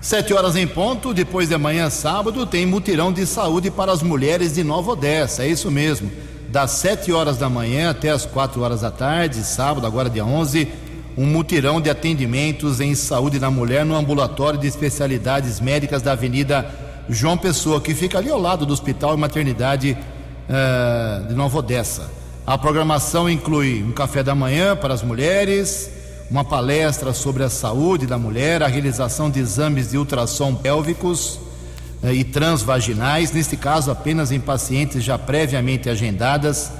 Sete 0.00 0.32
horas 0.32 0.54
em 0.54 0.66
ponto, 0.66 1.12
depois 1.12 1.48
de 1.48 1.56
amanhã, 1.56 1.90
sábado, 1.90 2.46
tem 2.46 2.64
mutirão 2.64 3.12
de 3.12 3.26
saúde 3.26 3.68
para 3.68 3.90
as 3.90 4.00
mulheres 4.00 4.54
de 4.54 4.62
Nova 4.62 4.92
Odessa, 4.92 5.42
é 5.42 5.48
isso 5.48 5.72
mesmo. 5.72 6.08
Das 6.48 6.70
sete 6.70 7.12
horas 7.12 7.36
da 7.36 7.48
manhã 7.48 7.90
até 7.90 8.08
as 8.08 8.24
quatro 8.24 8.62
horas 8.62 8.82
da 8.82 8.92
tarde, 8.92 9.42
sábado, 9.42 9.84
agora 9.84 10.08
dia 10.08 10.24
11, 10.24 10.68
um 11.16 11.26
mutirão 11.26 11.80
de 11.80 11.90
atendimentos 11.90 12.80
em 12.80 12.94
saúde 12.94 13.40
da 13.40 13.50
mulher 13.50 13.84
no 13.84 13.96
ambulatório 13.96 14.58
de 14.58 14.68
especialidades 14.68 15.58
médicas 15.60 16.00
da 16.00 16.12
Avenida 16.12 16.72
João 17.08 17.36
Pessoa, 17.36 17.80
que 17.80 17.92
fica 17.92 18.18
ali 18.18 18.30
ao 18.30 18.40
lado 18.40 18.64
do 18.64 18.72
Hospital 18.72 19.14
e 19.14 19.18
Maternidade 19.18 19.98
uh, 20.48 21.26
de 21.26 21.34
Nova 21.34 21.58
Odessa. 21.58 22.08
A 22.46 22.56
programação 22.56 23.28
inclui 23.28 23.82
um 23.82 23.90
café 23.90 24.22
da 24.22 24.34
manhã 24.34 24.76
para 24.76 24.94
as 24.94 25.02
mulheres, 25.02 25.90
uma 26.30 26.44
palestra 26.44 27.14
sobre 27.14 27.42
a 27.42 27.48
saúde 27.48 28.06
da 28.06 28.18
mulher, 28.18 28.62
a 28.62 28.66
realização 28.66 29.30
de 29.30 29.40
exames 29.40 29.90
de 29.90 29.96
ultrassom 29.96 30.54
pélvicos 30.54 31.40
eh, 32.02 32.12
e 32.12 32.24
transvaginais, 32.24 33.32
neste 33.32 33.56
caso 33.56 33.90
apenas 33.90 34.30
em 34.30 34.38
pacientes 34.38 35.02
já 35.02 35.18
previamente 35.18 35.88
agendadas, 35.88 36.70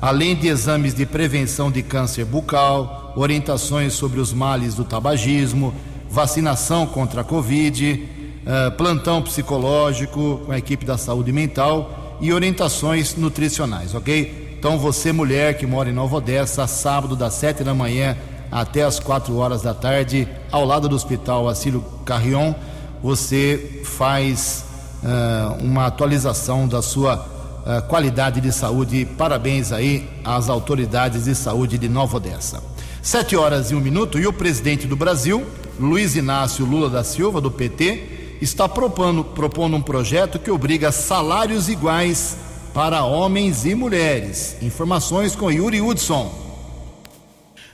além 0.00 0.36
de 0.36 0.46
exames 0.46 0.94
de 0.94 1.04
prevenção 1.04 1.70
de 1.70 1.82
câncer 1.82 2.24
bucal, 2.24 3.12
orientações 3.16 3.92
sobre 3.92 4.20
os 4.20 4.32
males 4.32 4.74
do 4.74 4.84
tabagismo, 4.84 5.74
vacinação 6.08 6.86
contra 6.86 7.22
a 7.22 7.24
Covid, 7.24 8.08
eh, 8.46 8.70
plantão 8.70 9.20
psicológico 9.20 10.42
com 10.46 10.52
a 10.52 10.58
equipe 10.58 10.84
da 10.84 10.96
saúde 10.96 11.32
mental 11.32 12.18
e 12.20 12.32
orientações 12.32 13.16
nutricionais, 13.16 13.96
ok? 13.96 14.52
Então, 14.56 14.78
você, 14.78 15.10
mulher 15.10 15.58
que 15.58 15.66
mora 15.66 15.90
em 15.90 15.92
Nova 15.92 16.18
Odessa, 16.18 16.68
sábado, 16.68 17.16
das 17.16 17.34
sete 17.34 17.64
da 17.64 17.74
manhã 17.74 18.16
até 18.52 18.82
as 18.82 19.00
quatro 19.00 19.38
horas 19.38 19.62
da 19.62 19.72
tarde, 19.72 20.28
ao 20.50 20.66
lado 20.66 20.86
do 20.86 20.94
Hospital 20.94 21.48
Acílio 21.48 21.82
Carrion, 22.04 22.52
você 23.02 23.80
faz 23.82 24.66
uh, 25.02 25.64
uma 25.64 25.86
atualização 25.86 26.68
da 26.68 26.82
sua 26.82 27.16
uh, 27.16 27.88
qualidade 27.88 28.42
de 28.42 28.52
saúde. 28.52 29.06
Parabéns 29.16 29.72
aí 29.72 30.06
às 30.22 30.50
autoridades 30.50 31.24
de 31.24 31.34
saúde 31.34 31.78
de 31.78 31.88
Nova 31.88 32.18
Odessa. 32.18 32.62
Sete 33.00 33.34
horas 33.34 33.70
e 33.70 33.74
um 33.74 33.80
minuto 33.80 34.18
e 34.18 34.26
o 34.26 34.32
presidente 34.32 34.86
do 34.86 34.96
Brasil, 34.96 35.46
Luiz 35.80 36.14
Inácio 36.14 36.66
Lula 36.66 36.90
da 36.90 37.02
Silva, 37.02 37.40
do 37.40 37.50
PT, 37.50 38.36
está 38.42 38.68
propondo, 38.68 39.24
propondo 39.24 39.76
um 39.76 39.82
projeto 39.82 40.38
que 40.38 40.50
obriga 40.50 40.92
salários 40.92 41.70
iguais 41.70 42.36
para 42.74 43.02
homens 43.02 43.64
e 43.64 43.74
mulheres. 43.74 44.56
Informações 44.60 45.34
com 45.34 45.50
Yuri 45.50 45.80
Hudson. 45.80 46.41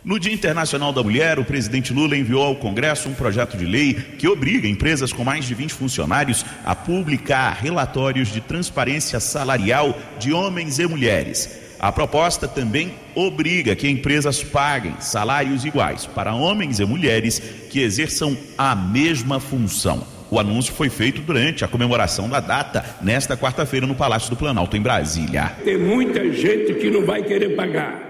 No 0.09 0.19
Dia 0.19 0.33
Internacional 0.33 0.91
da 0.91 1.03
Mulher, 1.03 1.39
o 1.39 1.45
presidente 1.45 1.93
Lula 1.93 2.17
enviou 2.17 2.43
ao 2.43 2.57
Congresso 2.57 3.11
um 3.11 3.13
projeto 3.13 3.59
de 3.59 3.67
lei 3.67 3.93
que 3.93 4.27
obriga 4.27 4.67
empresas 4.67 5.13
com 5.13 5.23
mais 5.23 5.45
de 5.45 5.53
20 5.55 5.75
funcionários 5.75 6.47
a 6.65 6.75
publicar 6.75 7.51
relatórios 7.51 8.33
de 8.33 8.41
transparência 8.41 9.21
salarial 9.21 9.95
de 10.19 10.33
homens 10.33 10.79
e 10.79 10.87
mulheres. 10.87 11.61
A 11.79 11.93
proposta 11.93 12.49
também 12.49 12.95
obriga 13.15 13.77
que 13.77 13.87
empresas 13.87 14.43
paguem 14.43 14.95
salários 14.99 15.67
iguais 15.67 16.07
para 16.07 16.35
homens 16.35 16.81
e 16.81 16.87
mulheres 16.87 17.39
que 17.69 17.81
exerçam 17.81 18.35
a 18.57 18.75
mesma 18.75 19.39
função. 19.39 20.07
O 20.31 20.41
anúncio 20.41 20.73
foi 20.73 20.89
feito 20.89 21.21
durante 21.21 21.67
a 21.67 21.69
comemoração 21.69 22.31
da 22.31 22.41
data, 22.41 22.83
nesta 23.03 23.37
quarta-feira, 23.37 23.87
no 23.87 23.95
Palácio 23.95 24.31
do 24.31 24.37
Planalto, 24.37 24.75
em 24.75 24.81
Brasília. 24.81 25.53
Tem 25.63 25.77
muita 25.77 26.33
gente 26.33 26.73
que 26.77 26.91
não 26.91 27.05
vai 27.05 27.23
querer 27.23 27.51
pagar. 27.55 28.08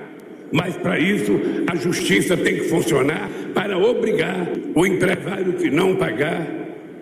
Mas 0.52 0.76
para 0.76 0.98
isso 0.98 1.40
a 1.70 1.76
justiça 1.76 2.36
tem 2.36 2.54
que 2.56 2.68
funcionar 2.68 3.28
para 3.54 3.76
obrigar 3.76 4.46
o 4.74 4.86
empresário 4.86 5.52
que 5.54 5.70
não 5.70 5.96
pagar, 5.96 6.46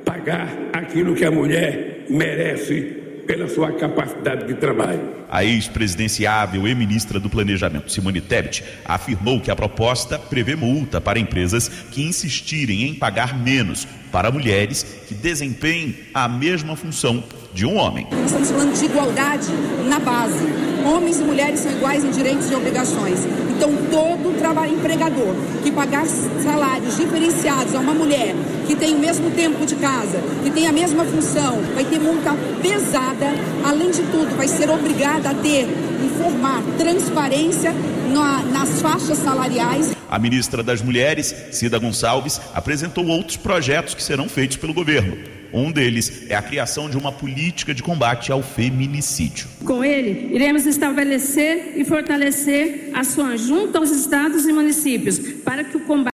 pagar 0.05 0.49
aquilo 0.73 1.15
que 1.15 1.25
a 1.25 1.31
mulher 1.31 2.07
merece 2.09 3.05
pela 3.27 3.49
sua 3.49 3.73
capacidade 3.73 4.47
de 4.47 4.55
trabalho. 4.55 5.17
A 5.29 5.45
ex-presidenciável 5.45 6.67
e 6.67 6.75
ministra 6.75 7.19
do 7.19 7.29
Planejamento, 7.29 7.91
Simone 7.91 8.21
Tebet, 8.21 8.63
afirmou 8.85 9.41
que 9.41 9.51
a 9.51 9.57
proposta 9.57 10.19
prevê 10.19 10.55
multa 10.55 11.01
para 11.01 11.19
empresas 11.19 11.69
que 11.91 12.03
insistirem 12.03 12.85
em 12.85 12.95
pagar 12.95 13.37
menos 13.37 13.87
para 14.11 14.31
mulheres 14.31 14.85
que 15.07 15.15
desempenhem 15.15 15.97
a 16.15 16.29
mesma 16.29 16.77
função 16.77 17.23
de 17.57 17.65
um 17.65 17.77
homem. 17.77 18.07
Estamos 18.27 18.51
falando 18.51 18.79
de 18.79 18.85
igualdade 18.85 19.49
na 19.89 19.99
base. 19.99 20.45
Homens 20.85 21.19
e 21.21 21.25
mulheres 21.25 21.61
são 21.61 21.73
iguais 21.73 22.05
em 22.05 22.11
direitos 22.11 22.51
e 22.51 22.55
obrigações. 22.55 23.27
Então, 23.57 23.71
todo 23.91 24.39
trabalho 24.39 24.75
empregador 24.75 25.35
que 25.63 25.73
pagar 25.73 26.07
salários 26.07 26.97
diferenciados 26.97 27.75
a 27.75 27.81
uma 27.81 27.95
mulher 27.95 28.35
que 28.67 28.77
tem 28.77 28.95
o 28.95 28.99
mesmo 28.99 29.31
tempo 29.31 29.65
de 29.65 29.75
casa, 29.77 30.21
que 30.45 30.51
tem 30.51 30.67
a 30.67 30.73
mesma 30.73 31.05
função, 31.05 31.63
vai 31.75 31.85
ter 31.85 31.99
multa 31.99 32.37
pesada. 32.61 33.33
Além 33.65 33.91
de 33.91 34.03
tudo, 34.03 34.37
vai 34.37 34.49
ser 34.49 34.69
obrigada 34.69 35.31
a 35.31 35.35
ter, 35.35 35.67
informar 36.05 36.63
transparência 36.77 37.75
na, 38.13 38.43
nas 38.43 38.83
faixas 38.83 39.17
salariais. 39.19 39.96
A 40.09 40.19
ministra 40.19 40.63
das 40.63 40.83
Mulheres, 40.83 41.35
Cida 41.53 41.79
Gonçalves, 41.79 42.41
apresentou 42.55 43.07
outros 43.07 43.37
projetos 43.37 43.95
que 43.95 44.03
serão 44.03 44.29
feitos 44.29 44.57
pelo 44.57 44.75
governo. 44.75 45.17
Um 45.53 45.71
deles 45.71 46.27
é 46.29 46.35
a 46.35 46.43
criação 46.43 46.91
de 46.91 46.99
uma 46.99 47.13
política 47.13 47.73
de 47.73 47.83
combate 47.83 48.33
ao 48.33 48.43
feminicídio. 48.43 49.47
Com 49.65 49.85
ele, 49.85 50.35
iremos 50.35 50.67
estabelecer 50.67 51.75
e 51.77 51.85
fortalecer 51.85 52.91
ações 52.95 53.43
junto 53.43 53.79
aos 53.79 53.91
estados 53.91 54.47
e 54.47 54.53
municípios 54.53 55.19
para 55.19 55.65
que 55.65 55.77
o 55.77 55.81
combate 55.81 56.16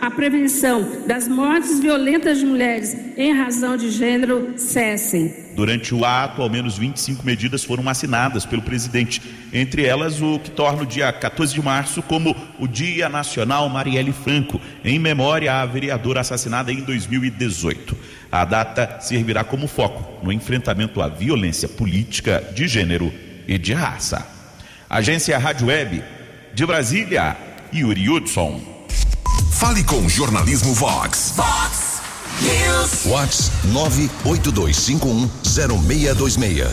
à 0.00 0.10
prevenção 0.10 1.06
das 1.06 1.28
mortes 1.28 1.80
violentas 1.80 2.38
de 2.38 2.46
mulheres 2.46 2.96
em 3.14 3.34
razão 3.34 3.76
de 3.76 3.90
gênero 3.90 4.54
cessem. 4.56 5.34
Durante 5.54 5.94
o 5.94 6.02
ato, 6.02 6.40
ao 6.40 6.48
menos 6.48 6.78
25 6.78 7.26
medidas 7.26 7.62
foram 7.62 7.86
assinadas 7.86 8.46
pelo 8.46 8.62
presidente, 8.62 9.20
entre 9.52 9.84
elas 9.84 10.22
o 10.22 10.38
que 10.38 10.50
torna 10.50 10.82
o 10.82 10.86
dia 10.86 11.12
14 11.12 11.52
de 11.52 11.60
março 11.60 12.02
como 12.02 12.34
o 12.58 12.66
Dia 12.66 13.10
Nacional 13.10 13.68
Marielle 13.68 14.12
Franco, 14.12 14.58
em 14.82 14.98
memória 14.98 15.52
à 15.52 15.66
vereadora 15.66 16.20
assassinada 16.20 16.72
em 16.72 16.80
2018. 16.80 17.94
A 18.32 18.46
data 18.46 18.98
servirá 19.00 19.44
como 19.44 19.68
foco 19.68 20.24
no 20.24 20.32
enfrentamento 20.32 21.02
à 21.02 21.08
violência 21.08 21.68
política 21.68 22.42
de 22.54 22.66
gênero 22.66 23.12
e 23.46 23.58
de 23.58 23.74
raça. 23.74 24.26
Agência 24.88 25.36
Rádio 25.36 25.66
Web 25.66 26.02
de 26.54 26.64
Brasília, 26.64 27.36
Yuri 27.74 28.08
Hudson. 28.08 28.69
Fale 29.60 29.84
com 29.84 30.08
Jornalismo 30.08 30.72
Vox. 30.72 31.34
Vox 31.36 32.00
News. 32.40 33.04
Vox 33.04 33.52
982510626. 34.24 36.66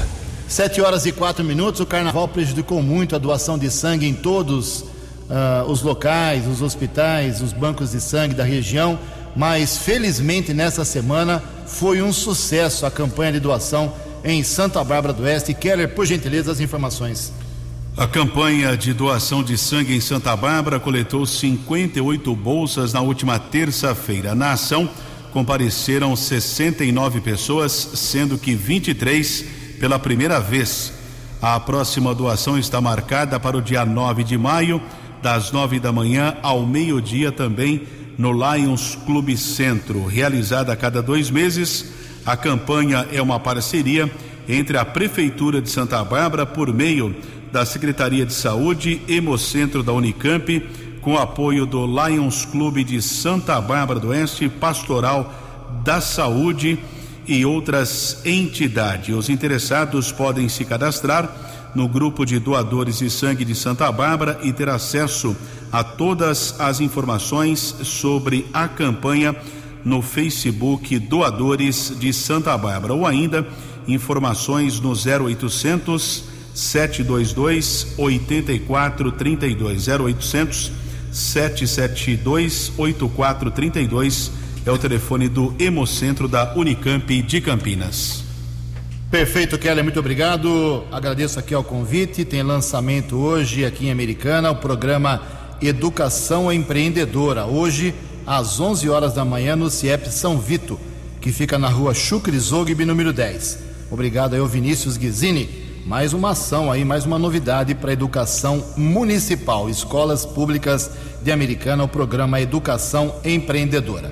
Sete 0.48 0.80
horas 0.80 1.06
e 1.06 1.12
quatro 1.12 1.44
minutos. 1.44 1.82
O 1.82 1.86
carnaval 1.86 2.30
prejudicou 2.30 2.82
muito 2.82 3.14
a 3.14 3.20
doação 3.20 3.58
de 3.58 3.70
sangue 3.70 4.08
em 4.08 4.14
todos 4.14 4.84
uh, 4.84 5.66
os 5.68 5.82
locais, 5.82 6.48
os 6.48 6.62
hospitais, 6.62 7.42
os 7.42 7.52
bancos 7.52 7.92
de 7.92 8.00
sangue 8.00 8.34
da 8.34 8.46
região. 8.46 8.98
Mas 9.36 9.78
felizmente 9.78 10.54
nessa 10.54 10.86
semana 10.86 11.44
foi 11.66 12.02
um 12.02 12.14
sucesso 12.14 12.86
a 12.86 12.92
campanha 12.92 13.34
de 13.34 13.42
doação 13.42 13.92
em 14.24 14.42
Santa 14.46 14.82
Bárbara 14.82 15.14
do 15.14 15.24
Oeste. 15.24 15.54
Keller, 15.54 15.94
por 15.94 16.06
gentileza, 16.06 16.54
as 16.54 16.62
informações. 16.62 17.34
A 17.98 18.06
campanha 18.06 18.78
de 18.78 18.94
doação 18.94 19.44
de 19.44 19.58
sangue 19.58 19.96
em 19.96 20.00
Santa 20.00 20.36
Bárbara 20.36 20.80
coletou 20.80 21.26
58 21.26 22.36
bolsas 22.36 22.94
na 22.94 23.02
última 23.02 23.40
terça-feira. 23.40 24.36
Na 24.36 24.52
ação 24.52 24.88
compareceram 25.34 26.16
69 26.16 27.22
pessoas, 27.22 27.72
sendo 27.96 28.38
que 28.38 28.54
23 28.54 29.46
pela 29.80 29.98
primeira 29.98 30.40
vez. 30.40 30.94
A 31.42 31.60
próxima 31.60 32.14
doação 32.14 32.56
está 32.56 32.80
marcada 32.80 33.40
para 33.40 33.58
o 33.58 33.64
dia 33.64 33.84
9 33.84 34.24
de 34.24 34.38
maio, 34.38 34.80
das 35.24 35.52
9 35.52 35.80
da 35.80 35.92
manhã 35.92 36.38
ao 36.44 36.68
meio-dia, 36.68 37.32
também 37.32 37.88
no 38.16 38.32
Lions 38.32 38.96
Clube 39.08 39.36
Centro. 39.36 40.06
Realizada 40.06 40.72
a 40.72 40.76
cada 40.76 41.02
dois 41.02 41.32
meses, 41.32 41.94
a 42.24 42.38
campanha 42.38 43.08
é 43.12 43.20
uma 43.20 43.40
parceria 43.40 44.08
entre 44.48 44.78
a 44.78 44.86
Prefeitura 44.86 45.62
de 45.62 45.70
Santa 45.70 46.04
Bárbara 46.04 46.46
por 46.46 46.74
meio 46.74 47.16
da 47.52 47.66
Secretaria 47.66 48.26
de 48.26 48.34
Saúde, 48.34 49.02
Hemocentro 49.08 49.84
da 49.84 49.94
Unicamp, 49.94 50.62
com 51.02 51.18
apoio 51.18 51.66
do 51.66 51.86
Lions 51.86 52.46
Clube 52.46 52.84
de 52.84 53.02
Santa 53.02 53.60
Bárbara 53.62 54.00
do 54.00 54.10
Oeste, 54.10 54.50
Pastoral 54.50 55.34
da 55.84 56.02
Saúde 56.02 56.78
e 57.28 57.46
outras 57.46 58.22
entidades. 58.26 59.16
Os 59.16 59.30
interessados 59.30 60.12
podem 60.12 60.48
se 60.50 60.66
cadastrar 60.66 61.30
no 61.76 61.88
grupo 61.88 62.26
de 62.26 62.40
doadores 62.40 63.00
de 63.00 63.10
sangue 63.10 63.46
de 63.46 63.54
Santa 63.54 63.92
Bárbara 63.92 64.40
e 64.44 64.52
ter 64.52 64.70
acesso 64.70 65.36
a 65.72 65.84
todas 65.84 66.60
as 66.60 66.80
informações 66.80 67.60
sobre 67.84 68.46
a 68.54 68.68
campanha 68.68 69.36
no 69.84 70.02
Facebook 70.02 70.98
Doadores 71.00 71.94
de 72.00 72.12
Santa 72.12 72.58
Bárbara 72.58 72.94
ou 72.94 73.06
ainda 73.06 73.48
informações 73.88 74.80
no 74.80 74.92
0800 74.92 76.24
722 76.54 77.94
8432 77.98 79.88
0800 79.88 80.72
772 81.12 82.72
8432 82.78 84.32
é 84.66 84.72
o 84.72 84.78
telefone 84.78 85.30
do 85.30 85.56
Hemocentro 85.58 86.28
da 86.28 86.54
Unicamp 86.56 87.22
de 87.22 87.40
Campinas. 87.40 88.24
Perfeito, 89.10 89.58
Kelly, 89.58 89.82
muito 89.82 90.00
obrigado. 90.00 90.84
Agradeço 90.92 91.40
aqui 91.40 91.54
ao 91.54 91.64
convite. 91.64 92.26
Tem 92.26 92.44
lançamento 92.44 93.16
hoje 93.16 93.64
aqui 93.64 93.88
em 93.88 93.92
Americana 93.92 94.52
o 94.52 94.56
programa 94.58 95.22
Educação 95.62 96.52
Empreendedora. 96.52 97.46
Hoje, 97.46 97.96
às 98.26 98.60
11 98.60 98.90
horas 98.90 99.14
da 99.14 99.24
manhã, 99.24 99.56
no 99.56 99.70
CIEP 99.70 100.12
São 100.12 100.38
Vito, 100.38 100.78
que 101.22 101.32
fica 101.32 101.58
na 101.58 101.70
rua 101.70 101.94
Chucre 101.94 102.38
Zogby, 102.38 102.84
número 102.84 103.14
10. 103.14 103.67
Obrigado 103.90 104.34
aí 104.34 104.40
ao 104.40 104.48
Vinícius 104.48 104.98
Guizini 104.98 105.68
mais 105.88 106.12
uma 106.12 106.32
ação 106.32 106.70
aí, 106.70 106.84
mais 106.84 107.06
uma 107.06 107.18
novidade 107.18 107.74
para 107.74 107.92
a 107.92 107.94
educação 107.94 108.62
municipal, 108.76 109.70
escolas 109.70 110.26
públicas 110.26 110.92
de 111.24 111.32
Americana, 111.32 111.86
o 111.86 111.88
programa 111.88 112.42
Educação 112.42 113.16
Empreendedora. 113.24 114.12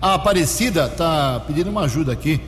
A 0.00 0.14
Aparecida 0.14 0.86
está 0.86 1.40
pedindo 1.44 1.68
uma 1.68 1.80
ajuda 1.80 2.12
aqui. 2.12 2.40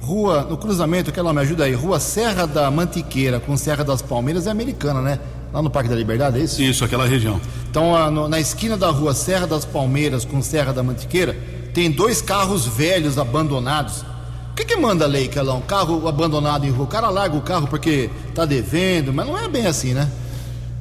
Rua, 0.00 0.42
no 0.42 0.56
cruzamento, 0.56 1.12
que 1.12 1.20
ela 1.20 1.32
me 1.32 1.40
ajuda 1.40 1.64
aí, 1.64 1.74
Rua 1.74 2.00
Serra 2.00 2.46
da 2.46 2.68
Mantiqueira 2.68 3.38
com 3.38 3.56
Serra 3.56 3.84
das 3.84 4.02
Palmeiras 4.02 4.48
é 4.48 4.50
americana, 4.50 5.00
né? 5.00 5.20
Lá 5.52 5.62
no 5.62 5.70
Parque 5.70 5.88
da 5.88 5.94
Liberdade, 5.94 6.40
é 6.40 6.42
isso? 6.42 6.60
Isso, 6.60 6.84
aquela 6.84 7.06
região. 7.06 7.40
Então, 7.70 7.94
a, 7.94 8.10
no, 8.10 8.26
na 8.26 8.40
esquina 8.40 8.76
da 8.76 8.90
rua 8.90 9.14
Serra 9.14 9.46
das 9.46 9.64
Palmeiras 9.64 10.24
com 10.24 10.42
Serra 10.42 10.72
da 10.72 10.82
Mantiqueira, 10.82 11.36
tem 11.72 11.92
dois 11.92 12.20
carros 12.20 12.66
velhos 12.66 13.18
abandonados 13.18 14.04
que, 14.56 14.64
que 14.64 14.76
manda 14.76 15.04
a 15.04 15.08
lei, 15.08 15.28
Calão? 15.28 15.60
Carro 15.60 16.08
abandonado 16.08 16.64
em 16.64 16.70
rua. 16.70 16.84
O 16.84 16.88
cara 16.88 17.10
larga 17.10 17.36
o 17.36 17.42
carro 17.42 17.68
porque 17.68 18.10
está 18.28 18.46
devendo, 18.46 19.12
mas 19.12 19.26
não 19.26 19.38
é 19.38 19.46
bem 19.46 19.66
assim, 19.66 19.92
né? 19.92 20.10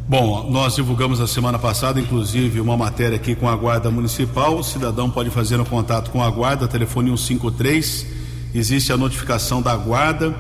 Bom, 0.07 0.49
nós 0.49 0.75
divulgamos 0.75 1.19
a 1.19 1.27
semana 1.27 1.59
passada, 1.59 1.99
inclusive, 1.99 2.61
uma 2.61 2.77
matéria 2.77 3.17
aqui 3.17 3.35
com 3.35 3.49
a 3.49 3.55
Guarda 3.55 3.91
Municipal. 3.91 4.55
O 4.57 4.63
cidadão 4.63 5.09
pode 5.09 5.29
fazer 5.29 5.59
um 5.59 5.65
contato 5.65 6.09
com 6.09 6.23
a 6.23 6.29
Guarda, 6.29 6.67
telefone 6.67 7.09
153. 7.09 8.05
Existe 8.53 8.93
a 8.93 8.97
notificação 8.97 9.61
da 9.61 9.75
Guarda, 9.75 10.33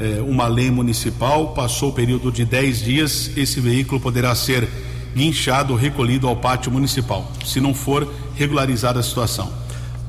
é, 0.00 0.22
uma 0.22 0.46
lei 0.46 0.70
municipal. 0.70 1.48
Passou 1.48 1.90
o 1.90 1.92
período 1.92 2.32
de 2.32 2.46
10 2.46 2.80
dias, 2.80 3.30
esse 3.36 3.60
veículo 3.60 4.00
poderá 4.00 4.34
ser 4.34 4.66
guinchado 5.14 5.74
recolhido 5.74 6.26
ao 6.26 6.36
pátio 6.36 6.72
municipal, 6.72 7.30
se 7.44 7.60
não 7.60 7.74
for 7.74 8.10
regularizada 8.34 9.00
a 9.00 9.02
situação. 9.02 9.57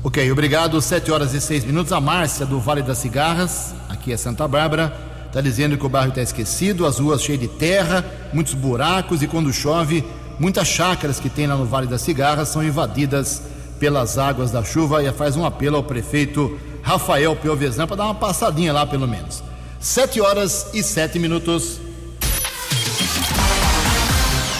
Ok, 0.02 0.32
obrigado. 0.32 0.80
Sete 0.80 1.12
horas 1.12 1.34
e 1.34 1.40
seis 1.42 1.62
minutos. 1.62 1.92
A 1.92 2.00
Márcia 2.00 2.46
do 2.46 2.58
Vale 2.58 2.82
das 2.82 2.96
Cigarras, 2.96 3.74
aqui 3.86 4.12
é 4.12 4.16
Santa 4.16 4.48
Bárbara, 4.48 4.96
está 5.26 5.42
dizendo 5.42 5.76
que 5.76 5.84
o 5.84 5.90
bairro 5.90 6.08
está 6.08 6.22
esquecido, 6.22 6.86
as 6.86 6.98
ruas 6.98 7.22
cheias 7.22 7.40
de 7.40 7.48
terra, 7.48 8.02
muitos 8.32 8.54
buracos 8.54 9.22
e 9.22 9.26
quando 9.26 9.52
chove, 9.52 10.02
muitas 10.38 10.68
chácaras 10.68 11.20
que 11.20 11.28
tem 11.28 11.46
lá 11.46 11.54
no 11.54 11.66
Vale 11.66 11.86
das 11.86 12.00
Cigarras 12.00 12.48
são 12.48 12.64
invadidas 12.64 13.42
pelas 13.78 14.16
águas 14.16 14.50
da 14.50 14.64
chuva 14.64 15.02
e 15.04 15.12
faz 15.12 15.36
um 15.36 15.44
apelo 15.44 15.76
ao 15.76 15.82
prefeito 15.82 16.58
Rafael 16.82 17.36
Piovesan 17.36 17.86
para 17.86 17.96
dar 17.96 18.04
uma 18.04 18.14
passadinha 18.14 18.72
lá 18.72 18.86
pelo 18.86 19.06
menos. 19.06 19.42
Sete 19.78 20.18
horas 20.18 20.68
e 20.72 20.82
sete 20.82 21.18
minutos. 21.18 21.78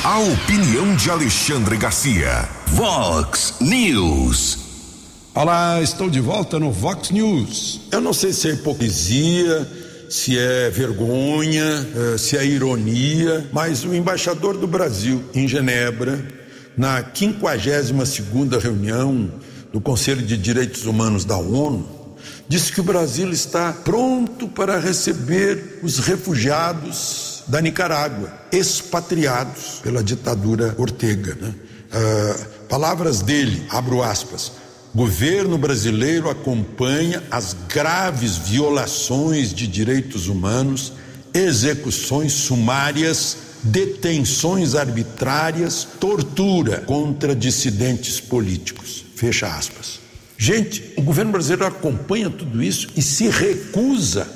A 0.04 0.18
opinião 0.18 0.94
de 0.96 1.10
Alexandre 1.10 1.78
Garcia. 1.78 2.46
Vox 2.66 3.54
News. 3.58 4.59
Olá, 5.32 5.80
estou 5.80 6.10
de 6.10 6.18
volta 6.18 6.58
no 6.58 6.72
Vox 6.72 7.10
News. 7.10 7.82
Eu 7.92 8.00
não 8.00 8.12
sei 8.12 8.32
se 8.32 8.48
é 8.48 8.54
hipocrisia, 8.54 9.64
se 10.10 10.36
é 10.36 10.68
vergonha, 10.70 11.88
eh, 11.94 12.18
se 12.18 12.36
é 12.36 12.44
ironia, 12.44 13.48
mas 13.52 13.84
o 13.84 13.94
embaixador 13.94 14.56
do 14.56 14.66
Brasil 14.66 15.22
em 15.32 15.46
Genebra, 15.46 16.20
na 16.76 17.04
52 17.14 18.08
segunda 18.08 18.58
reunião 18.58 19.30
do 19.72 19.80
Conselho 19.80 20.20
de 20.20 20.36
Direitos 20.36 20.84
Humanos 20.84 21.24
da 21.24 21.36
ONU, 21.36 22.16
disse 22.48 22.72
que 22.72 22.80
o 22.80 22.84
Brasil 22.84 23.30
está 23.30 23.72
pronto 23.72 24.48
para 24.48 24.80
receber 24.80 25.78
os 25.80 26.00
refugiados 26.00 27.44
da 27.46 27.60
Nicarágua, 27.60 28.32
expatriados 28.50 29.78
pela 29.80 30.02
ditadura 30.02 30.74
Ortega. 30.76 31.38
Né? 31.40 31.54
Uh, 31.94 32.66
palavras 32.68 33.22
dele, 33.22 33.64
abro 33.70 34.02
aspas. 34.02 34.50
Governo 34.92 35.56
brasileiro 35.56 36.28
acompanha 36.28 37.22
as 37.30 37.56
graves 37.68 38.36
violações 38.36 39.54
de 39.54 39.68
direitos 39.68 40.26
humanos, 40.26 40.92
execuções 41.32 42.32
sumárias, 42.32 43.36
detenções 43.62 44.74
arbitrárias, 44.74 45.86
tortura 46.00 46.78
contra 46.80 47.36
dissidentes 47.36 48.18
políticos. 48.18 49.04
Fecha 49.14 49.46
aspas. 49.46 50.00
Gente, 50.36 50.92
o 50.96 51.02
governo 51.02 51.30
brasileiro 51.30 51.66
acompanha 51.66 52.28
tudo 52.28 52.60
isso 52.60 52.88
e 52.96 53.02
se 53.02 53.28
recusa 53.28 54.26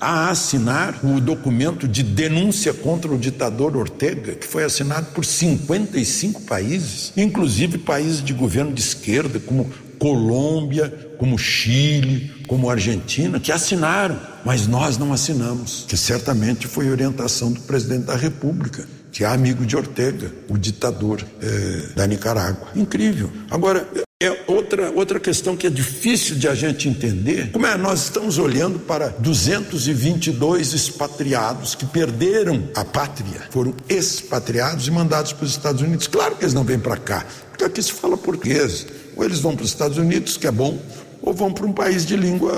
a 0.00 0.28
assinar 0.28 1.00
o 1.02 1.20
documento 1.20 1.88
de 1.88 2.02
denúncia 2.02 2.74
contra 2.74 3.10
o 3.10 3.18
ditador 3.18 3.76
Ortega, 3.76 4.34
que 4.34 4.46
foi 4.46 4.62
assinado 4.62 5.06
por 5.12 5.24
55 5.24 6.42
países, 6.42 7.12
inclusive 7.16 7.78
países 7.78 8.22
de 8.22 8.34
governo 8.34 8.72
de 8.72 8.82
esquerda, 8.82 9.40
como 9.40 9.70
Colômbia, 9.98 10.92
como 11.18 11.38
Chile, 11.38 12.32
como 12.46 12.70
Argentina, 12.70 13.40
que 13.40 13.52
assinaram, 13.52 14.18
mas 14.44 14.66
nós 14.66 14.98
não 14.98 15.12
assinamos, 15.12 15.84
que 15.88 15.96
certamente 15.96 16.66
foi 16.66 16.90
orientação 16.90 17.52
do 17.52 17.60
presidente 17.60 18.04
da 18.04 18.16
República 18.16 18.86
que 19.14 19.22
é 19.22 19.28
amigo 19.28 19.64
de 19.64 19.76
Ortega, 19.76 20.32
o 20.48 20.58
ditador 20.58 21.24
é, 21.40 21.94
da 21.94 22.04
Nicarágua. 22.04 22.66
Incrível. 22.74 23.30
Agora, 23.48 23.86
é 24.20 24.44
outra, 24.48 24.90
outra 24.90 25.20
questão 25.20 25.56
que 25.56 25.68
é 25.68 25.70
difícil 25.70 26.34
de 26.34 26.48
a 26.48 26.54
gente 26.54 26.88
entender. 26.88 27.52
Como 27.52 27.64
é? 27.64 27.76
Nós 27.76 28.04
estamos 28.04 28.38
olhando 28.38 28.80
para 28.80 29.10
222 29.18 30.72
expatriados 30.72 31.76
que 31.76 31.86
perderam 31.86 32.68
a 32.74 32.84
pátria, 32.84 33.42
foram 33.50 33.72
expatriados 33.88 34.88
e 34.88 34.90
mandados 34.90 35.32
para 35.32 35.44
os 35.44 35.50
Estados 35.52 35.80
Unidos. 35.80 36.08
Claro 36.08 36.34
que 36.34 36.44
eles 36.44 36.54
não 36.54 36.64
vêm 36.64 36.78
para 36.78 36.96
cá, 36.96 37.24
porque 37.50 37.64
aqui 37.64 37.82
se 37.82 37.92
fala 37.92 38.16
português. 38.16 38.86
Ou 39.16 39.24
eles 39.24 39.40
vão 39.40 39.54
para 39.54 39.64
os 39.64 39.70
Estados 39.70 39.98
Unidos, 39.98 40.36
que 40.36 40.46
é 40.46 40.50
bom, 40.50 40.78
ou 41.22 41.32
vão 41.32 41.52
para 41.52 41.66
um 41.66 41.72
país 41.72 42.04
de 42.04 42.16
língua 42.16 42.52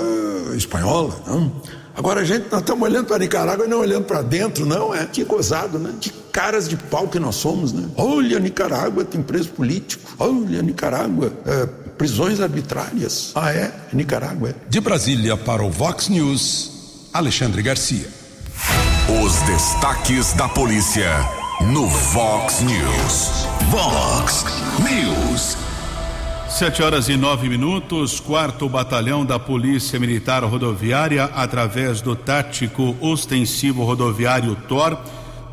espanhola. 0.55 1.15
Não? 1.27 1.51
Agora 1.95 2.21
a 2.21 2.23
gente, 2.23 2.45
nós 2.51 2.61
estamos 2.61 2.87
olhando 2.87 3.07
para 3.07 3.17
Nicarágua 3.17 3.65
e 3.65 3.67
não 3.67 3.79
olhando 3.79 4.03
para 4.03 4.21
dentro, 4.21 4.67
não, 4.67 4.93
é? 4.93 5.05
Que 5.07 5.23
gozado, 5.23 5.79
né? 5.79 5.93
Que 5.99 6.11
caras 6.31 6.69
de 6.69 6.77
pau 6.77 7.07
que 7.07 7.19
nós 7.19 7.35
somos, 7.35 7.73
né? 7.73 7.89
Olha, 7.97 8.39
Nicarágua 8.39 9.03
tem 9.03 9.21
preso 9.23 9.49
político. 9.49 10.15
Olha, 10.19 10.61
Nicarágua, 10.61 11.33
é, 11.43 11.65
prisões 11.97 12.39
arbitrárias. 12.39 13.31
Ah, 13.33 13.51
é? 13.51 13.73
Nicarágua, 13.91 14.49
é. 14.49 14.55
De 14.69 14.79
Brasília 14.79 15.35
para 15.35 15.63
o 15.63 15.71
Vox 15.71 16.07
News, 16.07 17.09
Alexandre 17.11 17.63
Garcia. 17.63 18.07
Os 19.23 19.33
destaques 19.47 20.33
da 20.33 20.47
polícia 20.47 21.09
no 21.73 21.87
Vox 21.87 22.61
News. 22.61 23.47
Vox 23.71 24.45
News. 24.79 25.46
Sete 26.57 26.81
horas 26.81 27.07
e 27.07 27.15
nove 27.15 27.47
minutos, 27.47 28.19
quarto 28.19 28.67
batalhão 28.67 29.23
da 29.23 29.37
Polícia 29.37 29.99
Militar 29.99 30.43
Rodoviária, 30.43 31.25
através 31.25 32.01
do 32.01 32.15
tático 32.15 32.97
ostensivo 32.99 33.83
rodoviário 33.83 34.55
TOR, 34.67 34.97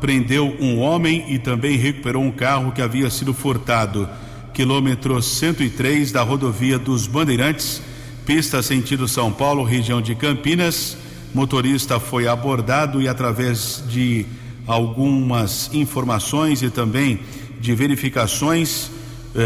prendeu 0.01 0.57
um 0.59 0.79
homem 0.79 1.23
e 1.31 1.37
também 1.37 1.77
recuperou 1.77 2.23
um 2.23 2.31
carro 2.31 2.71
que 2.71 2.81
havia 2.81 3.07
sido 3.11 3.35
furtado. 3.35 4.09
Quilômetro 4.51 5.21
103 5.21 6.11
da 6.11 6.23
rodovia 6.23 6.79
dos 6.79 7.05
Bandeirantes, 7.05 7.83
pista 8.25 8.63
sentido 8.63 9.07
São 9.07 9.31
Paulo, 9.31 9.63
região 9.63 10.01
de 10.01 10.15
Campinas. 10.15 10.97
Motorista 11.35 11.99
foi 11.99 12.27
abordado 12.27 12.99
e, 12.99 13.07
através 13.07 13.83
de 13.87 14.25
algumas 14.65 15.71
informações 15.71 16.63
e 16.63 16.71
também 16.71 17.19
de 17.59 17.75
verificações, 17.75 18.89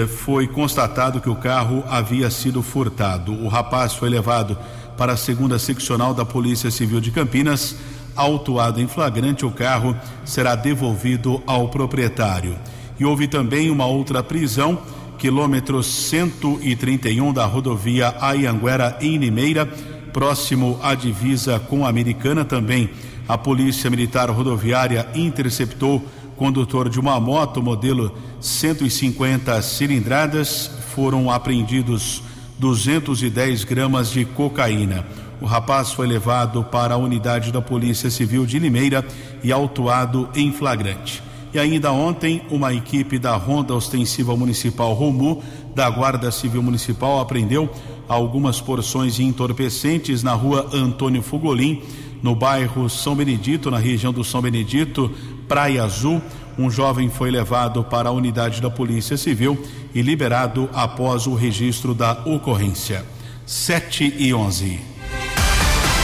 foi 0.07 0.47
constatado 0.47 1.19
que 1.19 1.29
o 1.29 1.35
carro 1.35 1.83
havia 1.89 2.29
sido 2.29 2.61
furtado. 2.61 3.33
O 3.33 3.47
rapaz 3.47 3.93
foi 3.93 4.09
levado 4.09 4.57
para 4.97 5.13
a 5.13 5.17
segunda 5.17 5.57
seccional 5.57 6.13
da 6.13 6.25
Polícia 6.25 6.69
Civil 6.69 6.99
de 6.99 7.11
Campinas. 7.11 7.75
Autuado 8.15 8.81
em 8.81 8.87
flagrante, 8.87 9.45
o 9.45 9.51
carro 9.51 9.95
será 10.25 10.55
devolvido 10.55 11.41
ao 11.47 11.69
proprietário. 11.69 12.57
E 12.99 13.05
houve 13.05 13.27
também 13.27 13.69
uma 13.69 13.85
outra 13.85 14.21
prisão, 14.21 14.79
quilômetro 15.17 15.81
131 15.81 17.31
da 17.31 17.45
rodovia 17.45 18.13
Aianguera 18.19 18.97
em 18.99 19.17
Limeira, 19.17 19.65
próximo 20.11 20.77
à 20.83 20.93
divisa 20.93 21.59
com 21.59 21.85
a 21.85 21.89
Americana. 21.89 22.43
Também 22.43 22.89
a 23.27 23.37
Polícia 23.37 23.89
Militar 23.89 24.29
Rodoviária 24.29 25.07
interceptou 25.15 26.03
condutor 26.39 26.87
de 26.87 26.97
uma 26.97 27.19
moto 27.19 27.61
modelo 27.61 28.13
150 28.39 29.61
cilindradas, 29.61 30.71
foram 30.95 31.29
apreendidos 31.29 32.23
210 32.57 33.65
gramas 33.65 34.09
de 34.09 34.23
cocaína. 34.23 35.05
O 35.41 35.45
rapaz 35.45 35.91
foi 35.91 36.07
levado 36.07 36.63
para 36.63 36.93
a 36.93 36.97
unidade 36.97 37.51
da 37.51 37.61
Polícia 37.61 38.09
Civil 38.09 38.45
de 38.45 38.57
Limeira 38.57 39.05
e 39.43 39.51
autuado 39.51 40.29
em 40.33 40.49
flagrante. 40.53 41.21
E 41.53 41.59
ainda 41.59 41.91
ontem, 41.91 42.41
uma 42.49 42.73
equipe 42.73 43.19
da 43.19 43.35
Ronda 43.35 43.75
Ostensiva 43.75 44.33
Municipal 44.37 44.93
Romu, 44.93 45.43
da 45.75 45.89
Guarda 45.89 46.31
Civil 46.31 46.63
Municipal, 46.63 47.19
apreendeu 47.19 47.69
algumas 48.07 48.61
porções 48.61 49.19
entorpecentes 49.19 50.23
na 50.23 50.33
rua 50.33 50.69
Antônio 50.71 51.21
Fugolin, 51.21 51.81
no 52.23 52.33
bairro 52.35 52.89
São 52.89 53.15
Benedito, 53.15 53.69
na 53.69 53.77
região 53.77 54.13
do 54.13 54.23
São 54.23 54.41
Benedito, 54.41 55.11
Praia 55.49 55.83
Azul. 55.83 56.21
Um 56.57 56.69
jovem 56.69 57.09
foi 57.09 57.31
levado 57.31 57.83
para 57.83 58.09
a 58.09 58.11
unidade 58.11 58.61
da 58.61 58.69
Polícia 58.69 59.17
Civil 59.17 59.65
e 59.95 60.01
liberado 60.01 60.69
após 60.71 61.25
o 61.25 61.33
registro 61.33 61.95
da 61.95 62.11
ocorrência. 62.23 63.03
7 63.47 64.13
e 64.15 64.31
11. 64.31 64.79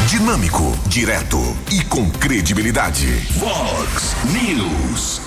Dinâmico, 0.07 0.63
direto 0.87 1.37
e 1.71 1.83
com 1.83 2.09
credibilidade. 2.09 3.05
Vox 3.37 4.15
News. 4.25 5.21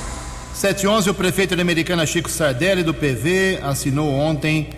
711, 0.52 1.10
o 1.10 1.14
prefeito 1.14 1.54
da 1.54 1.62
Americana 1.62 2.04
Chico 2.04 2.28
Sardelli 2.28 2.82
do 2.82 2.92
PV 2.92 3.60
assinou 3.62 4.12
ontem 4.12 4.68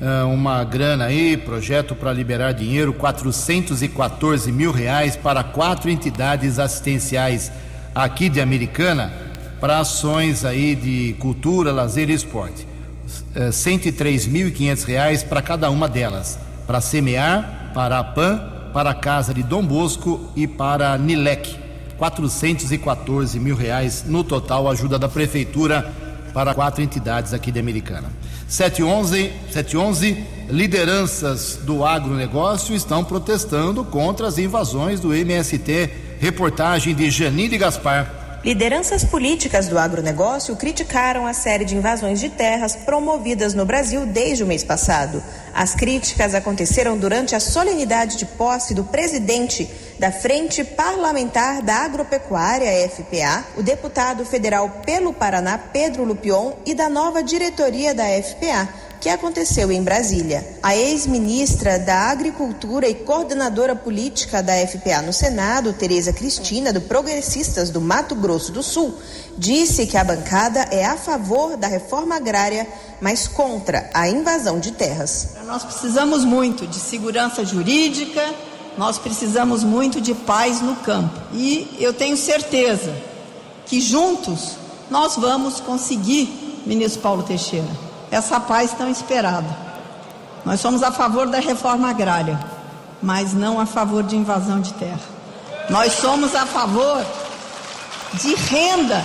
uh, 0.00 0.26
uma 0.28 0.64
grana 0.64 1.06
aí, 1.06 1.36
projeto 1.36 1.94
para 1.94 2.12
liberar 2.12 2.52
dinheiro, 2.52 2.94
414 2.94 4.50
mil 4.50 4.72
reais 4.72 5.16
para 5.16 5.44
quatro 5.44 5.90
entidades 5.90 6.58
assistenciais 6.58 7.52
aqui 7.96 8.28
de 8.28 8.42
Americana 8.42 9.10
para 9.58 9.78
ações 9.78 10.44
aí 10.44 10.74
de 10.74 11.16
cultura, 11.18 11.72
lazer 11.72 12.10
e 12.10 12.12
esporte. 12.12 12.68
Uh, 13.34 13.46
eh, 13.46 13.48
103.500 13.48 14.84
reais 14.84 15.22
para 15.22 15.40
cada 15.40 15.70
uma 15.70 15.88
delas, 15.88 16.38
para 16.66 16.80
semear, 16.82 17.70
para 17.72 17.98
a 17.98 18.04
PAN, 18.04 18.52
para 18.74 18.90
a 18.90 18.94
Casa 18.94 19.32
de 19.32 19.42
Dom 19.42 19.64
Bosco 19.64 20.30
e 20.36 20.46
para 20.46 20.92
a 20.92 20.98
Nilec. 20.98 21.56
414 21.96 23.40
mil 23.40 23.56
reais 23.56 24.04
no 24.06 24.22
total, 24.22 24.68
ajuda 24.68 24.98
da 24.98 25.08
prefeitura 25.08 25.90
para 26.34 26.52
quatro 26.52 26.82
entidades 26.82 27.32
aqui 27.32 27.50
de 27.50 27.58
Americana. 27.58 28.10
711, 28.46 29.32
711 29.50 30.22
lideranças 30.50 31.58
do 31.62 31.82
agronegócio 31.82 32.76
estão 32.76 33.02
protestando 33.02 33.82
contra 33.82 34.26
as 34.26 34.36
invasões 34.36 35.00
do 35.00 35.14
MST. 35.14 36.05
Reportagem 36.18 36.94
de 36.94 37.10
Janine 37.10 37.58
Gaspar. 37.58 38.40
Lideranças 38.42 39.04
políticas 39.04 39.68
do 39.68 39.78
agronegócio 39.78 40.56
criticaram 40.56 41.26
a 41.26 41.34
série 41.34 41.64
de 41.64 41.74
invasões 41.74 42.20
de 42.20 42.28
terras 42.28 42.76
promovidas 42.76 43.54
no 43.54 43.66
Brasil 43.66 44.06
desde 44.06 44.44
o 44.44 44.46
mês 44.46 44.62
passado. 44.62 45.22
As 45.52 45.74
críticas 45.74 46.34
aconteceram 46.34 46.96
durante 46.96 47.34
a 47.34 47.40
solenidade 47.40 48.16
de 48.16 48.24
posse 48.24 48.72
do 48.72 48.84
presidente 48.84 49.68
da 49.98 50.12
Frente 50.12 50.62
Parlamentar 50.62 51.60
da 51.60 51.84
Agropecuária, 51.84 52.88
FPA, 52.88 53.44
o 53.56 53.62
deputado 53.62 54.24
federal 54.24 54.80
pelo 54.86 55.12
Paraná, 55.12 55.58
Pedro 55.58 56.04
Lupion, 56.04 56.52
e 56.64 56.72
da 56.72 56.88
nova 56.88 57.22
diretoria 57.22 57.94
da 57.94 58.04
FPA, 58.04 58.68
que 59.00 59.08
aconteceu 59.08 59.70
em 59.70 59.82
Brasília. 59.82 60.58
A 60.62 60.76
ex-ministra 60.76 61.78
da 61.78 62.10
Agricultura 62.10 62.88
e 62.88 62.94
coordenadora 62.94 63.76
política 63.76 64.42
da 64.42 64.54
FPA 64.66 65.02
no 65.02 65.12
Senado, 65.12 65.72
Tereza 65.72 66.12
Cristina, 66.12 66.72
do 66.72 66.80
Progressistas 66.80 67.70
do 67.70 67.80
Mato 67.80 68.14
Grosso 68.14 68.52
do 68.52 68.62
Sul, 68.62 68.94
disse 69.36 69.86
que 69.86 69.96
a 69.96 70.04
bancada 70.04 70.60
é 70.70 70.84
a 70.84 70.96
favor 70.96 71.56
da 71.56 71.66
reforma 71.66 72.16
agrária, 72.16 72.66
mas 73.00 73.28
contra 73.28 73.90
a 73.92 74.08
invasão 74.08 74.58
de 74.58 74.72
terras. 74.72 75.28
Nós 75.46 75.64
precisamos 75.64 76.24
muito 76.24 76.66
de 76.66 76.76
segurança 76.76 77.44
jurídica, 77.44 78.22
nós 78.76 78.98
precisamos 78.98 79.62
muito 79.62 80.00
de 80.00 80.14
paz 80.14 80.60
no 80.60 80.76
campo. 80.76 81.18
E 81.32 81.76
eu 81.78 81.92
tenho 81.92 82.16
certeza 82.16 82.94
que 83.66 83.80
juntos 83.80 84.56
nós 84.90 85.16
vamos 85.16 85.60
conseguir, 85.60 86.62
ministro 86.66 87.00
Paulo 87.00 87.22
Teixeira 87.22 87.85
essa 88.10 88.40
paz 88.40 88.72
tão 88.72 88.90
esperada. 88.90 89.48
Nós 90.44 90.60
somos 90.60 90.82
a 90.82 90.92
favor 90.92 91.26
da 91.26 91.38
reforma 91.38 91.90
agrária, 91.90 92.38
mas 93.02 93.32
não 93.32 93.60
a 93.60 93.66
favor 93.66 94.02
de 94.02 94.16
invasão 94.16 94.60
de 94.60 94.72
terra. 94.74 95.00
Nós 95.68 95.92
somos 95.94 96.34
a 96.34 96.46
favor 96.46 97.04
de 98.14 98.34
renda 98.34 99.04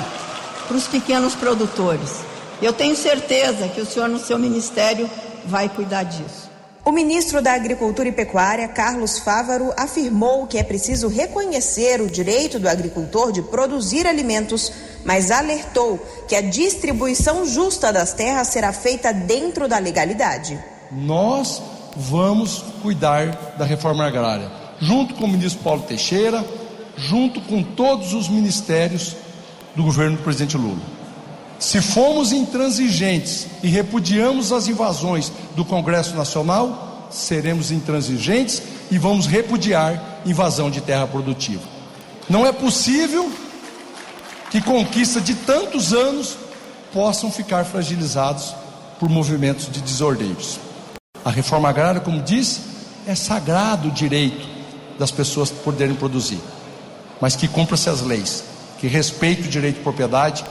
para 0.67 0.77
os 0.77 0.87
pequenos 0.87 1.33
produtores. 1.35 2.23
Eu 2.61 2.71
tenho 2.71 2.95
certeza 2.95 3.67
que 3.67 3.81
o 3.81 3.85
senhor, 3.85 4.07
no 4.07 4.19
seu 4.19 4.37
ministério, 4.37 5.09
vai 5.45 5.67
cuidar 5.67 6.03
disso. 6.03 6.40
O 6.83 6.91
ministro 6.91 7.43
da 7.43 7.53
Agricultura 7.53 8.09
e 8.09 8.11
Pecuária, 8.11 8.67
Carlos 8.67 9.19
Fávaro, 9.19 9.71
afirmou 9.77 10.47
que 10.47 10.57
é 10.57 10.63
preciso 10.63 11.07
reconhecer 11.07 12.01
o 12.01 12.09
direito 12.09 12.59
do 12.59 12.67
agricultor 12.67 13.31
de 13.31 13.43
produzir 13.43 14.07
alimentos, 14.07 14.71
mas 15.05 15.29
alertou 15.29 15.99
que 16.27 16.35
a 16.35 16.41
distribuição 16.41 17.45
justa 17.45 17.93
das 17.93 18.13
terras 18.13 18.47
será 18.47 18.73
feita 18.73 19.13
dentro 19.13 19.67
da 19.67 19.77
legalidade. 19.77 20.59
Nós 20.91 21.61
vamos 21.95 22.63
cuidar 22.81 23.53
da 23.59 23.65
reforma 23.65 24.07
agrária, 24.07 24.51
junto 24.79 25.13
com 25.13 25.25
o 25.25 25.29
ministro 25.29 25.63
Paulo 25.63 25.83
Teixeira, 25.83 26.43
junto 26.97 27.41
com 27.41 27.61
todos 27.61 28.15
os 28.15 28.27
ministérios 28.27 29.15
do 29.75 29.83
governo 29.83 30.17
do 30.17 30.23
presidente 30.23 30.57
Lula. 30.57 31.00
Se 31.61 31.79
fomos 31.79 32.31
intransigentes 32.31 33.45
e 33.61 33.67
repudiamos 33.67 34.51
as 34.51 34.67
invasões 34.67 35.31
do 35.55 35.63
Congresso 35.63 36.15
Nacional, 36.15 37.07
seremos 37.11 37.69
intransigentes 37.69 38.63
e 38.89 38.97
vamos 38.97 39.27
repudiar 39.27 40.21
invasão 40.25 40.71
de 40.71 40.81
terra 40.81 41.05
produtiva. 41.05 41.61
Não 42.27 42.47
é 42.47 42.51
possível 42.51 43.31
que 44.49 44.59
conquista 44.59 45.21
de 45.21 45.35
tantos 45.35 45.93
anos 45.93 46.35
possam 46.91 47.31
ficar 47.31 47.63
fragilizados 47.63 48.55
por 48.99 49.07
movimentos 49.07 49.71
de 49.71 49.81
desordeiros. 49.81 50.59
A 51.23 51.29
reforma 51.29 51.69
agrária, 51.69 52.01
como 52.01 52.23
disse, 52.23 52.61
é 53.05 53.13
sagrado 53.13 53.89
o 53.89 53.91
direito 53.91 54.47
das 54.97 55.11
pessoas 55.11 55.51
poderem 55.51 55.93
produzir, 55.95 56.41
mas 57.21 57.35
que 57.35 57.47
cumpra-se 57.47 57.87
as 57.87 58.01
leis, 58.01 58.43
que 58.79 58.87
respeite 58.87 59.43
o 59.43 59.51
direito 59.51 59.75
de 59.75 59.83
propriedade 59.83 60.43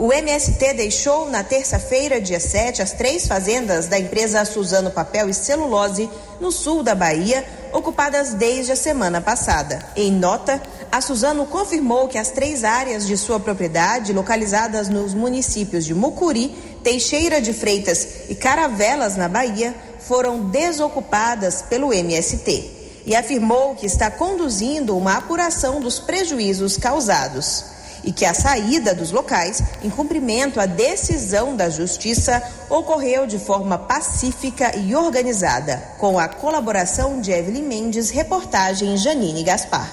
o 0.00 0.10
MST 0.14 0.72
deixou 0.72 1.28
na 1.28 1.44
terça-feira, 1.44 2.22
dia 2.22 2.40
7, 2.40 2.80
as 2.80 2.92
três 2.92 3.28
fazendas 3.28 3.86
da 3.86 3.98
empresa 3.98 4.42
Suzano 4.46 4.90
Papel 4.90 5.28
e 5.28 5.34
Celulose, 5.34 6.08
no 6.40 6.50
sul 6.50 6.82
da 6.82 6.94
Bahia, 6.94 7.44
ocupadas 7.70 8.32
desde 8.32 8.72
a 8.72 8.76
semana 8.76 9.20
passada. 9.20 9.78
Em 9.94 10.10
nota, 10.10 10.58
a 10.90 11.02
Suzano 11.02 11.44
confirmou 11.44 12.08
que 12.08 12.16
as 12.16 12.30
três 12.30 12.64
áreas 12.64 13.06
de 13.06 13.14
sua 13.18 13.38
propriedade, 13.38 14.14
localizadas 14.14 14.88
nos 14.88 15.12
municípios 15.12 15.84
de 15.84 15.92
Mucuri, 15.92 16.48
Teixeira 16.82 17.38
de 17.38 17.52
Freitas 17.52 18.30
e 18.30 18.34
Caravelas, 18.34 19.18
na 19.18 19.28
Bahia, 19.28 19.74
foram 19.98 20.48
desocupadas 20.48 21.60
pelo 21.60 21.92
MST. 21.92 23.02
E 23.04 23.14
afirmou 23.14 23.74
que 23.74 23.84
está 23.84 24.10
conduzindo 24.10 24.96
uma 24.96 25.18
apuração 25.18 25.78
dos 25.78 25.98
prejuízos 25.98 26.78
causados 26.78 27.79
e 28.04 28.12
que 28.12 28.24
a 28.24 28.34
saída 28.34 28.94
dos 28.94 29.10
locais, 29.10 29.62
em 29.82 29.90
cumprimento 29.90 30.60
à 30.60 30.66
decisão 30.66 31.56
da 31.56 31.68
Justiça, 31.68 32.42
ocorreu 32.68 33.26
de 33.26 33.38
forma 33.38 33.78
pacífica 33.78 34.76
e 34.76 34.94
organizada, 34.94 35.76
com 35.98 36.18
a 36.18 36.28
colaboração 36.28 37.20
de 37.20 37.30
Evelyn 37.30 37.64
Mendes, 37.64 38.10
reportagem 38.10 38.96
Janine 38.96 39.42
Gaspar. 39.42 39.88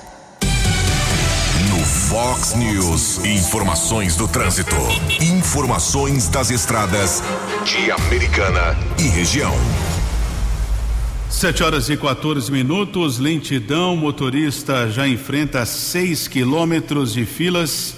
No 1.69 1.85
Fox 1.85 2.53
News, 2.53 3.25
informações 3.25 4.15
do 4.15 4.27
trânsito, 4.27 4.75
informações 5.21 6.27
das 6.27 6.49
estradas 6.49 7.21
de 7.63 7.91
Americana 7.91 8.77
e 8.97 9.03
região. 9.03 9.53
7 11.29 11.61
horas 11.61 11.89
e 11.89 11.97
14 11.97 12.51
minutos, 12.51 13.19
lentidão, 13.19 13.95
motorista 13.95 14.89
já 14.89 15.07
enfrenta 15.07 15.65
6 15.65 16.27
quilômetros 16.27 17.13
de 17.13 17.25
filas 17.25 17.95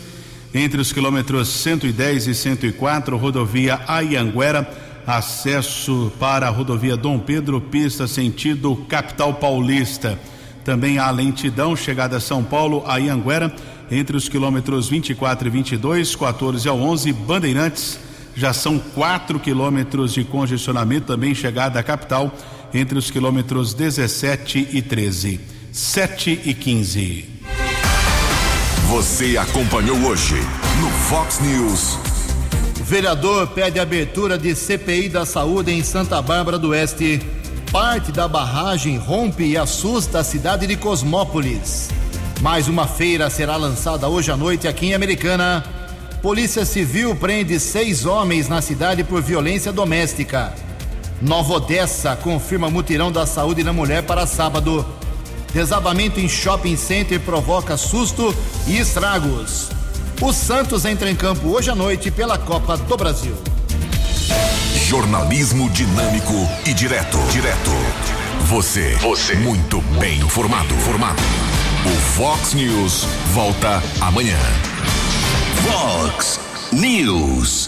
entre 0.54 0.82
os 0.82 0.92
quilômetros 0.92 1.48
110 1.48 2.28
e 2.28 2.34
104, 2.34 3.16
rodovia 3.16 3.80
Ayanguera, 3.88 4.68
acesso 5.06 6.12
para 6.20 6.48
a 6.48 6.50
rodovia 6.50 6.98
Dom 6.98 7.20
Pedro, 7.20 7.62
pista 7.62 8.08
sentido 8.08 8.76
capital 8.90 9.36
paulista. 9.36 10.20
Também 10.66 10.98
há 10.98 11.10
lentidão, 11.12 11.76
chegada 11.76 12.18
a 12.18 12.20
São 12.20 12.44
Paulo, 12.44 12.84
Ayanguera, 12.88 13.56
entre 13.92 14.18
os 14.18 14.28
quilômetros 14.28 14.90
24 14.90 15.48
e 15.48 15.52
22, 15.52 16.16
14 16.16 16.68
ao 16.68 16.80
11, 16.82 17.14
Bandeirantes, 17.14 18.00
já 18.36 18.54
são 18.54 18.80
4 18.80 19.40
quilômetros 19.40 20.14
de 20.14 20.24
congestionamento, 20.24 21.08
também 21.08 21.36
chegada 21.36 21.80
à 21.80 21.84
capital, 21.84 22.34
entre 22.74 22.98
os 22.98 23.10
quilômetros 23.10 23.74
17 23.74 24.70
e 24.72 24.82
13. 24.82 25.40
7 25.72 26.42
e 26.46 26.54
15. 26.54 27.30
Você 28.88 29.38
acompanhou 29.38 29.98
hoje 29.98 30.36
no 30.82 30.90
Fox 31.08 31.40
News. 31.40 31.98
Vereador 32.84 33.48
pede 33.48 33.80
abertura 33.80 34.38
de 34.38 34.56
CPI 34.56 35.10
da 35.10 35.26
saúde 35.26 35.72
em 35.72 35.84
Santa 35.84 36.22
Bárbara 36.22 36.58
do 36.58 36.70
Oeste. 36.70 37.22
Parte 37.72 38.12
da 38.12 38.28
barragem 38.28 38.98
rompe 38.98 39.44
e 39.44 39.58
assusta 39.58 40.20
a 40.20 40.24
cidade 40.24 40.66
de 40.66 40.76
Cosmópolis. 40.76 41.90
Mais 42.42 42.68
uma 42.68 42.88
feira 42.88 43.30
será 43.30 43.58
lançada 43.58 44.08
hoje 44.08 44.32
à 44.32 44.38
noite 44.38 44.68
aqui 44.68 44.88
em 44.88 44.94
Americana. 44.96 45.64
Polícia 46.22 46.66
Civil 46.66 47.16
prende 47.16 47.60
seis 47.60 48.06
homens 48.06 48.50
na 48.50 48.62
cidade 48.62 49.04
por 49.04 49.22
violência 49.22 49.72
doméstica. 49.72 50.54
Nova 51.22 51.54
Odessa 51.54 52.16
confirma 52.16 52.70
mutirão 52.70 53.12
da 53.12 53.26
saúde 53.26 53.64
na 53.64 53.74
mulher 53.74 54.04
para 54.04 54.26
sábado. 54.26 54.86
Desabamento 55.54 56.20
em 56.20 56.30
shopping 56.30 56.78
center 56.78 57.20
provoca 57.20 57.76
susto 57.76 58.34
e 58.68 58.78
estragos. 58.78 59.70
O 60.22 60.32
Santos 60.32 60.86
entra 60.86 61.10
em 61.10 61.16
campo 61.16 61.50
hoje 61.50 61.70
à 61.70 61.76
noite 61.76 62.12
pela 62.12 62.38
Copa 62.38 62.78
do 62.78 62.96
Brasil. 62.96 63.36
Jornalismo 64.86 65.70
dinâmico 65.70 66.34
e 66.66 66.74
direto. 66.74 67.18
Direto. 67.32 67.72
Você. 68.46 68.96
Você. 68.96 69.36
Muito 69.36 69.82
bem 70.00 70.20
informado. 70.20 70.74
Formado. 70.76 71.22
O 71.86 72.02
Fox 72.16 72.54
News 72.54 73.06
volta 73.34 73.82
amanhã. 74.02 74.38
Fox 75.64 76.40
News. 76.72 77.68